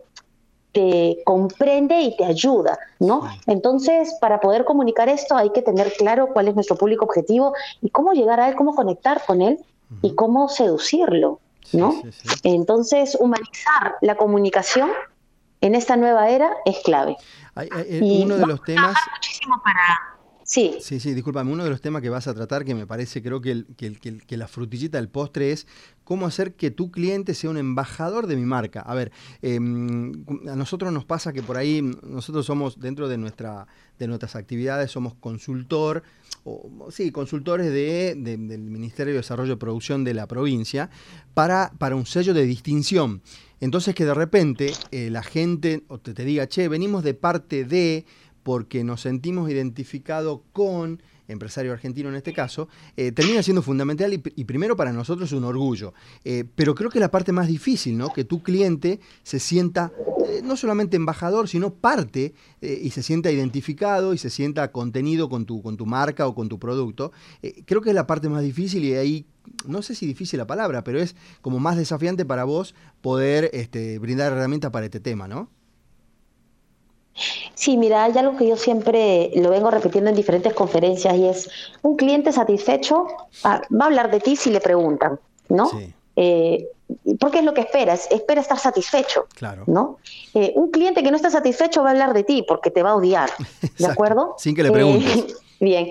comprende 1.24 2.00
y 2.00 2.16
te 2.16 2.24
ayuda, 2.24 2.78
¿no? 2.98 3.28
Entonces, 3.46 4.14
para 4.20 4.40
poder 4.40 4.64
comunicar 4.64 5.08
esto 5.08 5.36
hay 5.36 5.50
que 5.50 5.62
tener 5.62 5.92
claro 5.94 6.28
cuál 6.32 6.48
es 6.48 6.54
nuestro 6.54 6.76
público 6.76 7.04
objetivo 7.04 7.54
y 7.82 7.90
cómo 7.90 8.12
llegar 8.12 8.40
a 8.40 8.48
él, 8.48 8.56
cómo 8.56 8.74
conectar 8.74 9.22
con 9.26 9.42
él 9.42 9.58
y 10.02 10.14
cómo 10.14 10.48
seducirlo, 10.48 11.40
¿no? 11.72 12.02
Entonces, 12.42 13.16
humanizar 13.20 13.96
la 14.00 14.16
comunicación 14.16 14.90
en 15.60 15.74
esta 15.74 15.96
nueva 15.96 16.28
era 16.28 16.50
es 16.64 16.78
clave. 16.80 17.16
y 17.88 18.24
uno 18.24 18.36
de 18.36 18.46
los 18.46 18.62
temas... 18.62 18.96
Muchísimo 19.14 19.60
para 19.62 20.15
Sí. 20.46 20.76
Sí, 20.80 21.00
sí, 21.00 21.12
discúlpame. 21.12 21.52
Uno 21.52 21.64
de 21.64 21.70
los 21.70 21.80
temas 21.80 22.02
que 22.02 22.08
vas 22.08 22.28
a 22.28 22.34
tratar, 22.34 22.64
que 22.64 22.76
me 22.76 22.86
parece, 22.86 23.20
creo 23.20 23.40
que, 23.40 23.64
que, 23.76 24.36
la 24.36 24.46
frutillita 24.46 24.96
del 24.96 25.08
postre 25.08 25.50
es 25.50 25.66
cómo 26.04 26.24
hacer 26.24 26.54
que 26.54 26.70
tu 26.70 26.92
cliente 26.92 27.34
sea 27.34 27.50
un 27.50 27.56
embajador 27.56 28.28
de 28.28 28.36
mi 28.36 28.44
marca. 28.44 28.80
A 28.80 28.94
ver, 28.94 29.10
em, 29.42 30.12
a 30.48 30.54
nosotros 30.54 30.92
nos 30.92 31.04
pasa 31.04 31.32
que 31.32 31.42
por 31.42 31.56
ahí, 31.56 31.82
nosotros 31.82 32.46
somos, 32.46 32.78
dentro 32.78 33.08
de, 33.08 33.18
nuestra, 33.18 33.66
de 33.98 34.06
nuestras 34.06 34.36
actividades, 34.36 34.92
somos 34.92 35.14
consultor, 35.14 36.04
o, 36.44 36.90
sí, 36.92 37.10
consultores 37.10 37.72
de, 37.72 38.14
del 38.16 38.60
Ministerio 38.60 39.14
de 39.14 39.18
Desarrollo 39.18 39.54
y 39.54 39.56
Producción 39.56 40.04
de 40.04 40.14
la 40.14 40.28
provincia, 40.28 40.90
para, 41.34 41.72
para 41.76 41.96
un 41.96 42.06
sello 42.06 42.34
de 42.34 42.46
distinción. 42.46 43.20
Entonces 43.58 43.94
que 43.94 44.04
de 44.04 44.14
repente 44.14 44.74
eh, 44.90 45.10
la 45.10 45.22
gente 45.22 45.82
te, 46.02 46.14
te 46.14 46.24
diga, 46.24 46.46
che, 46.46 46.68
venimos 46.68 47.02
de 47.02 47.14
parte 47.14 47.64
de 47.64 48.04
porque 48.46 48.84
nos 48.84 49.00
sentimos 49.00 49.50
identificados 49.50 50.38
con, 50.52 51.02
empresario 51.26 51.72
argentino 51.72 52.10
en 52.10 52.14
este 52.14 52.32
caso, 52.32 52.68
eh, 52.96 53.10
termina 53.10 53.42
siendo 53.42 53.60
fundamental 53.60 54.12
y, 54.12 54.44
primero 54.44 54.76
para 54.76 54.92
nosotros 54.92 55.32
es 55.32 55.36
un 55.36 55.42
orgullo. 55.42 55.94
Eh, 56.24 56.44
pero 56.54 56.76
creo 56.76 56.88
que 56.88 57.00
la 57.00 57.10
parte 57.10 57.32
más 57.32 57.48
difícil, 57.48 57.98
¿no? 57.98 58.12
Que 58.12 58.22
tu 58.22 58.44
cliente 58.44 59.00
se 59.24 59.40
sienta 59.40 59.90
eh, 60.28 60.42
no 60.44 60.56
solamente 60.56 60.96
embajador, 60.96 61.48
sino 61.48 61.74
parte 61.74 62.34
y 62.60 62.90
se 62.90 63.02
sienta 63.02 63.32
identificado 63.32 64.14
y 64.14 64.18
se 64.18 64.30
sienta 64.30 64.70
contenido 64.70 65.28
con 65.28 65.44
tu, 65.44 65.60
con 65.60 65.76
tu 65.76 65.84
marca 65.84 66.28
o 66.28 66.36
con 66.36 66.48
tu 66.48 66.60
producto. 66.60 67.10
creo 67.64 67.80
que 67.80 67.88
es 67.88 67.96
la 67.96 68.06
parte 68.06 68.28
más 68.28 68.44
difícil 68.44 68.84
y 68.84 68.94
ahí 68.94 69.26
no 69.66 69.82
sé 69.82 69.96
si 69.96 70.06
difícil 70.06 70.38
la 70.38 70.46
palabra, 70.46 70.84
pero 70.84 71.00
es 71.00 71.16
como 71.42 71.58
más 71.58 71.76
desafiante 71.76 72.24
para 72.24 72.44
vos 72.44 72.76
poder 73.00 73.50
este, 73.52 73.98
brindar 73.98 74.30
herramientas 74.32 74.70
para 74.70 74.86
este 74.86 75.00
tema, 75.00 75.26
¿no? 75.26 75.50
Sí, 77.54 77.76
mira, 77.76 78.04
hay 78.04 78.16
algo 78.18 78.36
que 78.36 78.46
yo 78.46 78.56
siempre 78.56 79.30
lo 79.34 79.50
vengo 79.50 79.70
repitiendo 79.70 80.10
en 80.10 80.16
diferentes 80.16 80.52
conferencias 80.52 81.14
y 81.16 81.26
es, 81.26 81.50
un 81.82 81.96
cliente 81.96 82.32
satisfecho 82.32 83.06
va 83.44 83.60
a 83.80 83.84
hablar 83.84 84.10
de 84.10 84.20
ti 84.20 84.36
si 84.36 84.50
le 84.50 84.60
preguntan, 84.60 85.18
¿no? 85.48 85.66
Sí. 85.66 85.92
Eh, 86.16 86.68
porque 87.18 87.40
es 87.40 87.44
lo 87.44 87.52
que 87.52 87.60
esperas, 87.62 88.08
espera 88.10 88.40
estar 88.40 88.58
satisfecho, 88.58 89.26
claro. 89.34 89.64
¿no? 89.66 89.98
Eh, 90.34 90.52
un 90.54 90.70
cliente 90.70 91.02
que 91.02 91.10
no 91.10 91.16
está 91.16 91.30
satisfecho 91.30 91.82
va 91.82 91.88
a 91.88 91.92
hablar 91.92 92.14
de 92.14 92.22
ti 92.22 92.44
porque 92.46 92.70
te 92.70 92.82
va 92.82 92.90
a 92.90 92.94
odiar, 92.96 93.30
¿de 93.78 93.86
acuerdo? 93.86 94.34
Sin 94.38 94.54
que 94.54 94.62
le 94.62 94.70
preguntes. 94.70 95.16
Eh, 95.16 95.26
bien. 95.60 95.88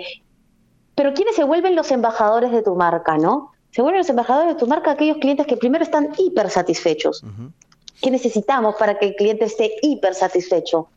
Pero 0.96 1.14
¿quiénes 1.14 1.36
se 1.36 1.44
vuelven 1.44 1.76
los 1.76 1.92
embajadores 1.92 2.52
de 2.52 2.64
tu 2.64 2.76
marca, 2.76 3.18
no? 3.18 3.52
Se 3.72 3.82
vuelven 3.82 4.00
los 4.00 4.10
embajadores 4.10 4.54
de 4.54 4.60
tu 4.60 4.68
marca 4.68 4.92
aquellos 4.92 5.18
clientes 5.18 5.46
que 5.46 5.58
primero 5.58 5.84
están 5.84 6.14
hiper 6.18 6.50
satisfechos. 6.50 7.24
¿Qué 8.02 8.10
necesitamos 8.10 8.76
para 8.76 8.98
que 8.98 9.08
el 9.08 9.16
cliente 9.16 9.46
esté 9.46 9.76
hiper 9.82 10.16
satisfecho? 10.16 10.88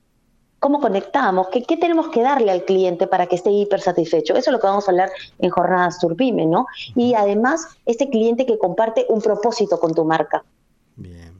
Cómo 0.59 0.81
conectamos, 0.81 1.49
¿Qué, 1.49 1.63
qué 1.63 1.77
tenemos 1.77 2.09
que 2.09 2.23
darle 2.23 2.51
al 2.51 2.65
cliente 2.65 3.07
para 3.07 3.27
que 3.27 3.37
esté 3.37 3.51
hiper 3.51 3.81
satisfecho. 3.81 4.35
Eso 4.35 4.51
es 4.51 4.53
lo 4.53 4.61
que 4.61 4.67
vamos 4.67 4.89
a 4.89 4.91
hablar 4.91 5.11
en 5.39 5.51
Jornadas 5.51 5.99
Turbime, 6.01 6.47
¿no? 6.47 6.67
Y 6.95 7.15
además, 7.15 7.67
este 7.87 8.09
cliente 8.09 8.47
que 8.47 8.59
comparte 8.59 9.07
un 9.09 9.21
propósito 9.21 9.79
con 9.79 9.95
tu 9.95 10.05
marca. 10.05 10.45
Bien. 10.97 11.39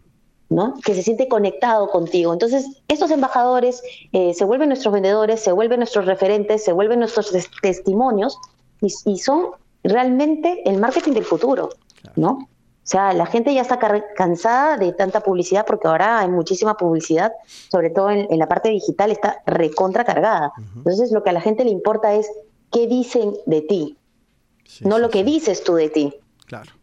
¿no? 0.51 0.75
que 0.83 0.95
se 0.95 1.03
siente 1.03 1.29
conectado 1.29 1.91
contigo. 1.91 2.33
Entonces, 2.33 2.67
estos 2.89 3.11
embajadores 3.11 3.83
eh, 4.13 4.33
se 4.33 4.45
vuelven 4.45 4.71
nuestros 4.71 4.95
vendedores, 4.95 5.41
se 5.41 5.53
vuelven 5.53 5.81
nuestros 5.81 6.07
referentes, 6.07 6.65
se 6.65 6.73
vuelven 6.73 7.01
nuestros 7.01 7.31
testimonios 7.61 8.39
y, 8.81 9.19
son 9.19 9.51
realmente 9.83 10.63
el 10.65 10.79
marketing 10.79 11.13
del 11.13 11.25
futuro, 11.25 11.69
¿no? 12.17 12.49
O 12.89 12.91
sea, 12.91 13.13
la 13.13 13.27
gente 13.27 13.53
ya 13.53 13.61
está 13.61 13.79
cansada 14.17 14.79
de 14.79 14.95
tanta 14.95 15.21
publicidad 15.21 15.67
porque 15.67 15.87
ahora 15.87 16.21
hay 16.21 16.29
muchísima 16.29 16.75
publicidad, 16.75 17.35
sobre 17.71 17.91
todo 17.91 18.09
en, 18.09 18.39
la 18.39 18.49
parte 18.49 18.71
digital, 18.71 19.11
está 19.11 19.43
recontra 19.45 20.05
cargada. 20.05 20.55
Entonces, 20.75 21.13
lo 21.13 21.23
que 21.23 21.29
a 21.29 21.35
la 21.35 21.43
gente 21.43 21.65
le 21.65 21.71
importa 21.71 22.15
es 22.15 22.31
qué 22.73 22.87
dicen 22.87 23.35
de 23.45 23.61
ti, 23.61 23.99
no 24.81 24.99
lo 24.99 25.11
que 25.11 25.23
dices 25.23 25.63
tú 25.65 25.75
de 25.75 25.91
ti. 25.91 26.15
Claro. 26.47 26.78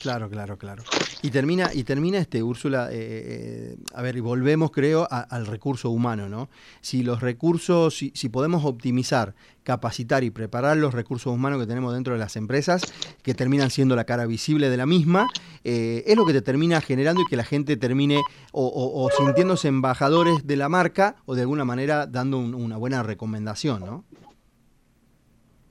Claro, 0.00 0.30
claro, 0.30 0.56
claro. 0.56 0.82
Y 1.20 1.30
termina, 1.30 1.68
y 1.74 1.84
termina 1.84 2.16
este, 2.16 2.42
Úrsula, 2.42 2.88
eh, 2.90 2.94
eh, 2.94 3.76
a 3.94 4.00
ver, 4.00 4.16
y 4.16 4.20
volvemos, 4.20 4.70
creo, 4.70 5.06
al 5.10 5.46
recurso 5.46 5.90
humano, 5.90 6.26
¿no? 6.26 6.48
Si 6.80 7.02
los 7.02 7.20
recursos, 7.20 7.98
si, 7.98 8.10
si, 8.14 8.30
podemos 8.30 8.64
optimizar, 8.64 9.34
capacitar 9.62 10.24
y 10.24 10.30
preparar 10.30 10.78
los 10.78 10.94
recursos 10.94 11.30
humanos 11.30 11.60
que 11.60 11.66
tenemos 11.66 11.92
dentro 11.92 12.14
de 12.14 12.18
las 12.18 12.36
empresas, 12.36 12.80
que 13.22 13.34
terminan 13.34 13.68
siendo 13.68 13.94
la 13.94 14.04
cara 14.04 14.24
visible 14.24 14.70
de 14.70 14.78
la 14.78 14.86
misma, 14.86 15.28
eh, 15.64 16.02
es 16.06 16.16
lo 16.16 16.24
que 16.24 16.32
te 16.32 16.40
termina 16.40 16.80
generando 16.80 17.20
y 17.20 17.26
que 17.26 17.36
la 17.36 17.44
gente 17.44 17.76
termine 17.76 18.22
o, 18.52 19.10
sintiéndose 19.18 19.68
embajadores 19.68 20.46
de 20.46 20.56
la 20.56 20.70
marca 20.70 21.16
o 21.26 21.34
de 21.34 21.42
alguna 21.42 21.66
manera 21.66 22.06
dando 22.06 22.38
una 22.38 22.78
buena 22.78 23.02
recomendación, 23.02 23.80
¿no? 23.80 24.04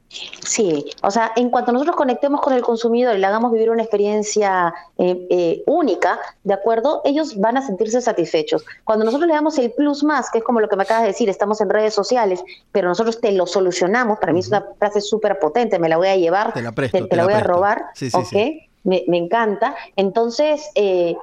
Sí, 0.10 0.86
o 1.04 1.12
sea, 1.12 1.34
en 1.36 1.52
cuanto 1.52 1.72
nosotros 1.72 1.96
conectemos 1.96 2.42
con 2.42 2.54
el 2.54 2.64
consumidor 2.64 3.16
y 3.16 3.20
le 3.20 3.28
hagamos 3.28 3.52
vivir 3.52 3.70
una 3.70 3.84
experiencia 3.84 4.74
eh, 4.98 5.28
eh, 5.30 5.64
única, 5.68 6.20
¿de 6.44 6.56
acuerdo? 6.56 7.02
Ellos 7.06 7.40
van 7.40 7.58
a 7.58 7.62
sentirse 7.62 8.02
satisfechos. 8.02 8.66
Cuando 8.84 9.06
nosotros 9.06 9.28
le 9.28 9.36
damos 9.36 9.60
el 9.60 9.72
plus 9.72 10.04
más, 10.04 10.32
que 10.32 10.40
es 10.40 10.44
como 10.44 10.62
lo 10.62 10.68
que 10.68 10.76
me 10.76 10.84
acabas 10.84 11.04
de 11.04 11.10
decir, 11.10 11.30
estamos 11.30 11.62
en 11.62 11.70
redes 11.70 11.94
sociales, 11.94 12.44
pero 12.72 12.88
nosotros 12.88 13.22
te 13.22 13.32
lo 13.34 13.46
solucionamos, 13.46 14.18
para 14.18 14.34
mí 14.34 14.40
es 14.40 14.48
una 14.48 14.66
frase 14.80 15.00
súper 15.02 15.38
potente, 15.38 15.78
me 15.78 15.90
la 15.90 15.98
voy 15.98 16.08
a 16.08 16.16
llevar, 16.16 16.54
te 16.54 16.64
la, 16.64 16.72
presto, 16.72 17.08
te, 17.08 17.16
la, 17.16 17.24
voy 17.26 17.34
a 17.34 17.42
robar, 17.42 17.86
sí, 17.94 18.10
sí, 18.10 18.68
Me, 18.84 19.04
encanta. 19.10 19.76
Entonces, 19.96 20.72
eh, 20.74 21.16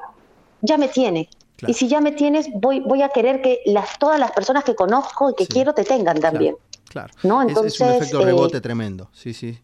ya 0.60 0.78
me 0.78 0.86
tiene. 0.86 1.28
Y 1.66 1.74
si 1.74 1.88
ya 1.88 2.00
me 2.00 2.12
tienes, 2.12 2.48
voy, 2.54 2.80
voy 2.80 3.02
a 3.02 3.08
querer 3.08 3.42
que 3.42 3.62
las, 3.64 3.98
todas 3.98 4.20
las 4.20 4.30
personas 4.30 4.62
que 4.62 4.76
conozco 4.76 5.30
y 5.30 5.34
que 5.34 5.46
quiero 5.46 5.72
te 5.72 5.82
tengan 5.82 6.20
también. 6.20 6.54
Claro. 6.54 6.75
¿No? 7.22 7.42
Entonces, 7.42 7.74
es, 7.74 7.80
un 7.80 7.88
efecto 7.88 8.24
rebote 8.24 8.58
eh, 8.58 8.60
tremendo. 8.60 9.10
Sí, 9.12 9.32
sí. 9.32 9.58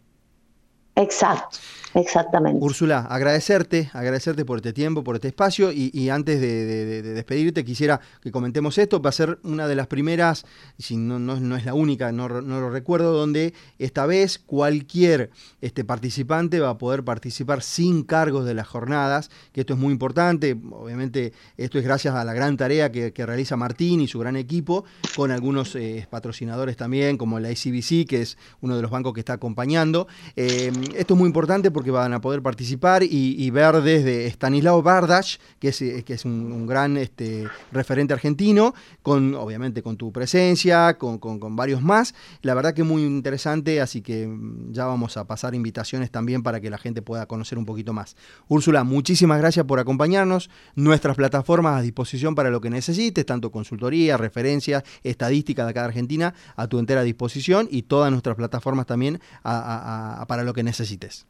Exacto. 0.95 1.59
Exactamente. 1.95 2.65
Úrsula, 2.65 3.01
agradecerte, 3.01 3.91
agradecerte 3.93 4.45
por 4.45 4.59
este 4.59 4.73
tiempo, 4.73 5.05
por 5.05 5.17
este 5.17 5.29
espacio 5.29 5.71
y, 5.73 6.09
antes 6.09 6.41
de, 6.41 7.03
despedirte 7.03 7.65
quisiera 7.65 8.01
que 8.23 8.31
comentemos 8.31 8.79
esto, 8.79 9.01
va 9.03 9.11
a 9.11 9.13
ser 9.13 9.39
una 9.43 9.69
de 9.69 9.75
las 9.75 9.87
primeras, 9.87 10.47
si 10.79 10.97
no, 10.97 11.19
no, 11.19 11.57
es 11.57 11.65
la 11.65 11.75
única, 11.75 12.11
no, 12.13 12.29
lo 12.29 12.71
recuerdo, 12.71 13.13
donde 13.13 13.53
esta 13.79 14.07
vez 14.07 14.39
cualquier 14.39 15.31
este, 15.61 15.85
participante 15.85 16.61
va 16.61 16.71
a 16.71 16.79
poder 16.79 17.05
participar 17.05 17.63
sin 17.63 18.05
cargos 18.05 18.47
de 18.47 18.55
las 18.55 18.67
jornadas, 18.67 19.31
que 19.53 19.61
esto 19.61 19.75
es 19.75 19.79
muy 19.79 19.93
importante, 19.93 20.57
obviamente 20.71 21.33
esto 21.57 21.79
es 21.79 21.85
gracias 21.85 22.15
a 22.15 22.25
la 22.25 22.33
gran 22.33 22.57
tarea 22.57 22.91
que, 22.91 23.13
realiza 23.23 23.57
Martín 23.57 24.01
y 24.01 24.09
su 24.09 24.19
gran 24.19 24.35
equipo, 24.37 24.85
con 25.15 25.31
algunos 25.31 25.77
eh, 25.77 26.07
patrocinadores 26.11 26.77
también, 26.77 27.17
como 27.17 27.39
la 27.39 27.53
ICBC, 27.53 28.09
que 28.09 28.23
es 28.23 28.37
uno 28.61 28.75
de 28.75 28.83
los 28.83 28.91
bancos 28.91 29.13
que 29.13 29.21
está 29.21 29.35
acompañando. 29.35 30.09
Eh, 30.35 30.73
esto 30.97 31.15
es 31.15 31.19
muy 31.19 31.29
importante 31.29 31.71
porque 31.71 31.82
que 31.83 31.90
van 31.90 32.12
a 32.12 32.21
poder 32.21 32.42
participar 32.42 33.03
y, 33.03 33.51
ver 33.51 33.83
desde 33.83 34.27
Stanislao 34.27 34.83
Bardach, 34.83 35.38
que 35.59 35.68
es, 35.68 35.83
eh, 35.83 36.03
que 36.05 36.14
es 36.14 36.25
un, 36.25 36.66
gran 36.66 36.97
este, 36.97 37.49
referente 37.71 38.14
argentino, 38.14 38.75
con 39.03 39.35
obviamente 39.35 39.83
con 39.83 39.97
tu 39.97 40.12
presencia, 40.12 40.97
con, 40.99 41.21
varios 41.57 41.83
más. 41.83 42.14
La 42.42 42.55
verdad 42.55 42.75
que 42.75 42.83
muy 42.83 43.03
interesante, 43.05 43.81
así 43.81 44.01
que 44.01 44.27
mm, 44.27 44.73
ya 44.73 44.87
vamos 44.87 45.16
a 45.16 45.27
pasar 45.27 45.55
invitaciones 45.55 46.11
también 46.11 46.42
para 46.42 46.61
que 46.61 46.71
la 46.71 46.79
gente 46.79 47.03
pueda 47.03 47.27
conocer 47.27 47.59
un 47.59 47.66
poquito 47.66 47.92
más. 47.92 48.16
Úrsula, 48.49 48.85
muchísimas 48.85 49.38
gracias 49.38 49.66
por 49.66 49.79
acompañarnos. 49.79 50.51
Nuestras 50.75 51.16
plataformas 51.16 51.79
a 51.79 51.83
disposición 51.83 52.35
para 52.35 52.51
lo 52.51 52.61
que 52.61 52.71
necesites, 52.71 53.27
tanto 53.27 53.51
consultoría, 53.51 54.16
referencias, 54.16 54.83
estadística 55.03 55.64
de 55.64 55.71
acá 55.71 55.81
de 55.83 55.88
Argentina, 55.88 56.35
a 56.57 56.66
tu 56.66 56.79
entera 56.79 57.03
disposición 57.03 57.68
y 57.71 57.83
todas 57.83 58.11
nuestras 58.11 58.37
plataformas 58.37 58.87
también 58.87 59.21
para 59.42 60.42
lo 60.45 60.55
que 60.55 60.62
necesites. 60.62 61.27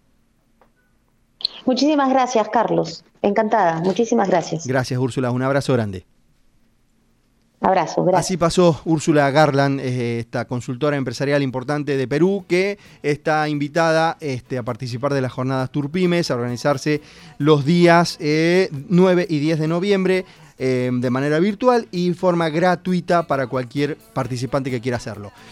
Muchísimas 1.64 2.10
gracias, 2.10 2.48
Carlos. 2.48 3.04
Encantada. 3.22 3.80
Muchísimas 3.80 4.28
gracias. 4.28 4.66
Gracias, 4.66 4.98
Úrsula. 4.98 5.30
Un 5.30 5.42
abrazo 5.42 5.72
grande. 5.72 6.06
Abrazo, 7.62 8.02
gracias. 8.02 8.26
Así 8.26 8.36
pasó 8.36 8.80
Úrsula 8.84 9.30
Garland, 9.30 9.78
eh, 9.78 10.18
esta 10.18 10.46
consultora 10.46 10.96
empresarial 10.96 11.42
importante 11.42 11.96
de 11.96 12.08
Perú, 12.08 12.44
que 12.48 12.76
está 13.04 13.48
invitada 13.48 14.16
este, 14.18 14.58
a 14.58 14.64
participar 14.64 15.14
de 15.14 15.20
las 15.20 15.30
jornadas 15.30 15.70
Turpimes, 15.70 16.32
a 16.32 16.34
organizarse 16.34 17.00
los 17.38 17.64
días 17.64 18.18
9 18.18 18.22
eh, 19.22 19.26
y 19.28 19.38
10 19.38 19.60
de 19.60 19.68
noviembre 19.68 20.24
eh, 20.58 20.90
de 20.92 21.10
manera 21.10 21.38
virtual 21.38 21.88
y 21.90 22.12
forma 22.14 22.48
gratuita 22.48 23.26
para 23.26 23.46
cualquier 23.46 23.96
participante 23.96 24.70
que 24.70 24.80
quiera 24.80 24.96
hacerlo. 24.96 25.32